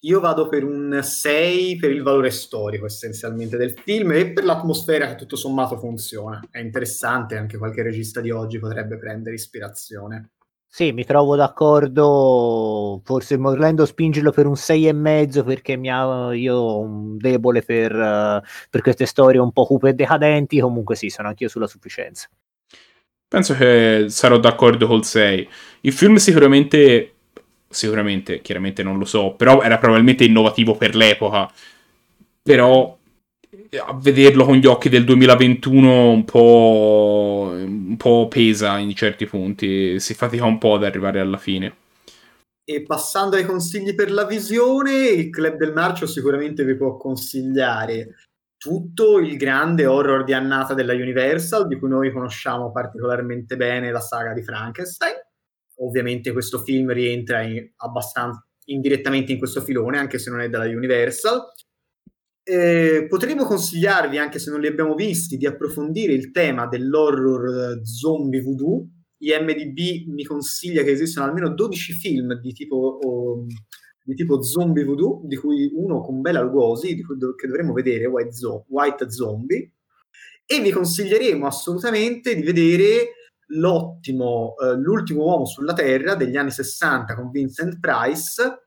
Io 0.02 0.20
vado 0.20 0.48
per 0.48 0.62
un 0.62 1.00
6 1.02 1.74
per 1.74 1.90
il 1.90 2.04
valore 2.04 2.30
storico 2.30 2.86
essenzialmente 2.86 3.56
del 3.56 3.72
film 3.76 4.12
e 4.12 4.30
per 4.30 4.44
l'atmosfera 4.44 5.08
che 5.08 5.16
tutto 5.16 5.34
sommato 5.34 5.76
funziona. 5.76 6.40
È 6.52 6.60
interessante, 6.60 7.36
anche 7.36 7.58
qualche 7.58 7.82
regista 7.82 8.20
di 8.20 8.30
oggi 8.30 8.60
potrebbe 8.60 8.96
prendere 8.96 9.34
ispirazione. 9.34 10.34
Sì, 10.74 10.90
mi 10.92 11.04
trovo 11.04 11.36
d'accordo. 11.36 13.02
Forse 13.04 13.36
volendo 13.36 13.84
spingerlo 13.84 14.30
per 14.30 14.46
un 14.46 14.54
6,5 14.54 15.44
perché 15.44 15.74
ha, 15.74 16.32
io 16.32 16.56
ho 16.56 16.78
un 16.78 17.18
debole 17.18 17.60
per, 17.60 17.92
uh, 17.94 18.40
per 18.70 18.80
queste 18.80 19.04
storie 19.04 19.38
un 19.38 19.52
po' 19.52 19.66
cupe 19.66 19.90
e 19.90 19.92
decadenti. 19.92 20.60
Comunque, 20.60 20.96
sì, 20.96 21.10
sono 21.10 21.28
anch'io 21.28 21.48
sulla 21.48 21.66
sufficienza. 21.66 22.26
Penso 23.28 23.54
che 23.54 24.06
sarò 24.08 24.38
d'accordo 24.38 24.86
col 24.86 25.04
6. 25.04 25.46
Il 25.82 25.92
film 25.92 26.16
sicuramente 26.16 27.16
sicuramente, 27.68 28.40
chiaramente 28.40 28.82
non 28.82 28.96
lo 28.96 29.04
so, 29.04 29.34
però 29.34 29.60
era 29.60 29.76
probabilmente 29.76 30.24
innovativo 30.24 30.74
per 30.74 30.94
l'epoca. 30.94 31.52
Però 32.42 32.96
a 33.84 33.98
vederlo 34.00 34.44
con 34.44 34.56
gli 34.56 34.66
occhi 34.66 34.88
del 34.88 35.04
2021 35.04 36.10
un 36.10 36.24
po', 36.24 37.50
un 37.52 37.96
po' 37.96 38.28
pesa 38.28 38.78
in 38.78 38.94
certi 38.94 39.26
punti, 39.26 40.00
si 40.00 40.14
fatica 40.14 40.44
un 40.44 40.58
po' 40.58 40.74
ad 40.74 40.84
arrivare 40.84 41.20
alla 41.20 41.36
fine. 41.36 41.76
E 42.64 42.82
passando 42.82 43.36
ai 43.36 43.44
consigli 43.44 43.94
per 43.94 44.10
la 44.10 44.24
visione, 44.24 45.08
il 45.08 45.30
Club 45.30 45.56
del 45.56 45.72
Marcio 45.72 46.06
sicuramente 46.06 46.64
vi 46.64 46.76
può 46.76 46.96
consigliare 46.96 48.14
tutto 48.56 49.18
il 49.18 49.36
grande 49.36 49.86
horror 49.86 50.24
di 50.24 50.32
annata 50.32 50.72
della 50.72 50.94
Universal, 50.94 51.66
di 51.66 51.78
cui 51.78 51.88
noi 51.88 52.12
conosciamo 52.12 52.70
particolarmente 52.70 53.56
bene 53.56 53.90
la 53.90 54.00
saga 54.00 54.32
di 54.32 54.42
Frankenstein 54.42 55.14
ovviamente 55.82 56.32
questo 56.32 56.62
film 56.62 56.92
rientra 56.92 57.42
in, 57.42 57.70
abbastanza 57.76 58.46
indirettamente 58.66 59.32
in 59.32 59.38
questo 59.38 59.60
filone, 59.60 59.98
anche 59.98 60.18
se 60.18 60.30
non 60.30 60.40
è 60.40 60.48
dalla 60.48 60.64
Universal. 60.64 61.52
Eh, 62.44 63.06
potremmo 63.08 63.44
consigliarvi, 63.44 64.18
anche 64.18 64.40
se 64.40 64.50
non 64.50 64.60
li 64.60 64.66
abbiamo 64.66 64.94
visti, 64.94 65.36
di 65.36 65.46
approfondire 65.46 66.12
il 66.12 66.32
tema 66.32 66.66
dell'horror 66.66 67.76
eh, 67.78 67.84
zombie 67.84 68.42
voodoo. 68.42 68.86
IMDB 69.18 70.08
mi 70.08 70.24
consiglia 70.24 70.82
che 70.82 70.90
esistono 70.90 71.26
almeno 71.26 71.54
12 71.54 71.92
film 71.92 72.34
di 72.40 72.52
tipo, 72.52 72.98
oh, 73.00 73.46
di 74.02 74.14
tipo 74.14 74.42
zombie 74.42 74.84
voodoo, 74.84 75.20
di 75.24 75.36
cui 75.36 75.70
uno 75.72 76.00
con 76.00 76.20
Bela 76.20 76.40
Lugosi, 76.40 76.96
di 76.96 77.02
cui 77.02 77.16
do- 77.16 77.34
che 77.36 77.46
dovremmo 77.46 77.72
vedere, 77.72 78.06
White, 78.06 78.32
Zo- 78.32 78.64
White 78.68 79.10
Zombie. 79.10 79.72
E 80.44 80.60
vi 80.60 80.70
consiglieremo 80.72 81.46
assolutamente 81.46 82.34
di 82.34 82.42
vedere 82.42 83.12
l'ottimo, 83.52 84.54
eh, 84.56 84.74
l'ultimo 84.74 85.24
uomo 85.24 85.46
sulla 85.46 85.72
Terra 85.72 86.16
degli 86.16 86.36
anni 86.36 86.50
60 86.50 87.14
con 87.14 87.30
Vincent 87.30 87.78
Price, 87.78 88.66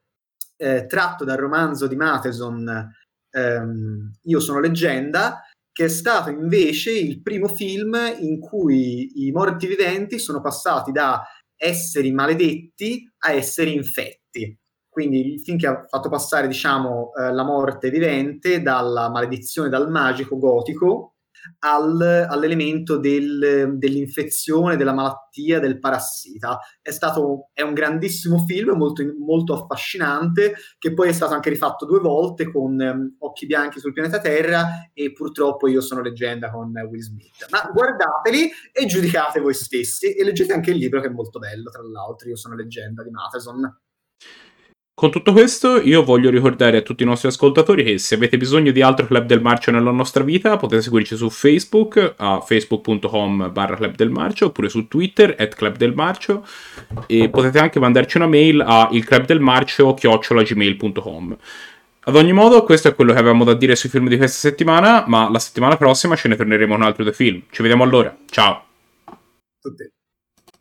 eh, 0.55 0.85
tratto 0.85 1.25
dal 1.25 1.37
romanzo 1.37 1.87
di 1.87 1.97
Matheson 1.97 2.89
ehm, 3.35 4.11
Io 4.23 4.39
sono 4.39 4.59
leggenda, 4.59 5.41
che 5.71 5.85
è 5.85 5.89
stato 5.89 6.29
invece 6.29 6.91
il 6.91 7.21
primo 7.21 7.47
film 7.47 7.97
in 8.19 8.39
cui 8.39 9.27
i 9.27 9.31
morti 9.31 9.67
viventi 9.67 10.19
sono 10.19 10.39
passati 10.39 10.91
da 10.91 11.21
esseri 11.57 12.11
maledetti 12.11 13.11
a 13.25 13.31
esseri 13.31 13.73
infetti. 13.73 14.57
Quindi 14.87 15.33
il 15.33 15.41
film 15.41 15.57
che 15.57 15.67
ha 15.67 15.85
fatto 15.89 16.07
passare, 16.07 16.47
diciamo, 16.47 17.11
eh, 17.13 17.33
la 17.33 17.43
morte 17.43 17.89
vivente 17.89 18.61
dalla 18.61 19.09
maledizione, 19.09 19.67
dal 19.67 19.89
magico 19.91 20.37
gotico 20.37 21.14
al, 21.59 22.27
all'elemento 22.29 22.97
del, 22.97 23.75
dell'infezione, 23.77 24.77
della 24.77 24.93
malattia, 24.93 25.59
del 25.59 25.79
parassita. 25.79 26.59
È 26.81 26.91
stato 26.91 27.49
è 27.53 27.61
un 27.61 27.73
grandissimo 27.73 28.45
film, 28.45 28.75
molto, 28.75 29.03
molto 29.17 29.53
affascinante, 29.53 30.55
che 30.77 30.93
poi 30.93 31.09
è 31.09 31.13
stato 31.13 31.33
anche 31.33 31.49
rifatto 31.49 31.85
due 31.85 31.99
volte 31.99 32.51
con 32.51 32.79
um, 32.79 33.15
Occhi 33.19 33.45
bianchi 33.45 33.79
sul 33.79 33.93
pianeta 33.93 34.19
Terra 34.19 34.89
e 34.93 35.11
purtroppo 35.11 35.67
io 35.67 35.81
sono 35.81 36.01
leggenda 36.01 36.51
con 36.51 36.71
Will 36.71 37.01
Smith. 37.01 37.47
Ma 37.49 37.69
guardateli 37.71 38.49
e 38.71 38.85
giudicate 38.85 39.39
voi 39.39 39.53
stessi 39.53 40.13
e 40.13 40.23
leggete 40.23 40.53
anche 40.53 40.71
il 40.71 40.77
libro 40.77 41.01
che 41.01 41.07
è 41.07 41.11
molto 41.11 41.39
bello, 41.39 41.69
tra 41.69 41.81
l'altro, 41.81 42.29
io 42.29 42.35
sono 42.35 42.55
leggenda 42.55 43.03
di 43.03 43.09
Matheson. 43.09 43.79
Con 44.97 45.11
tutto 45.11 45.33
questo, 45.33 45.81
io 45.81 46.05
voglio 46.05 46.29
ricordare 46.29 46.77
a 46.77 46.81
tutti 46.81 47.03
i 47.03 47.05
nostri 47.05 47.27
ascoltatori 47.27 47.83
che 47.83 47.97
se 47.97 48.15
avete 48.15 48.37
bisogno 48.37 48.71
di 48.71 48.81
altro 48.81 49.05
Club 49.05 49.25
del 49.25 49.41
Marcio 49.41 49.69
nella 49.69 49.91
nostra 49.91 50.23
vita, 50.23 50.55
potete 50.55 50.81
seguirci 50.81 51.17
su 51.17 51.29
Facebook 51.29 52.13
a 52.15 52.39
facebook.com 52.39 53.51
barra 53.51 53.75
Club 53.75 53.93
del 53.95 54.09
Marcio 54.09 54.45
oppure 54.45 54.69
su 54.69 54.87
Twitter 54.87 55.35
at 55.37 55.53
Club 55.53 55.75
del 55.75 55.93
Marcio 55.93 56.47
e 57.07 57.27
potete 57.27 57.59
anche 57.59 57.77
mandarci 57.77 58.15
una 58.15 58.27
mail 58.27 58.61
a 58.61 58.87
ilclubdelmarcio 58.89 59.95
chiocciolagmail.com. 59.95 61.37
Ad 62.07 62.15
ogni 62.15 62.31
modo, 62.31 62.63
questo 62.63 62.87
è 62.87 62.95
quello 62.95 63.11
che 63.11 63.19
avevamo 63.19 63.43
da 63.43 63.53
dire 63.53 63.75
sui 63.75 63.89
film 63.89 64.07
di 64.07 64.15
questa 64.15 64.47
settimana, 64.47 65.03
ma 65.07 65.29
la 65.29 65.39
settimana 65.39 65.75
prossima 65.75 66.15
ce 66.15 66.29
ne 66.29 66.37
torneremo 66.37 66.73
un 66.73 66.83
altro 66.83 67.03
dei 67.03 67.11
film. 67.11 67.41
Ci 67.49 67.61
vediamo 67.61 67.83
allora. 67.83 68.15
Ciao. 68.29 68.63
Tutti. 69.59 69.89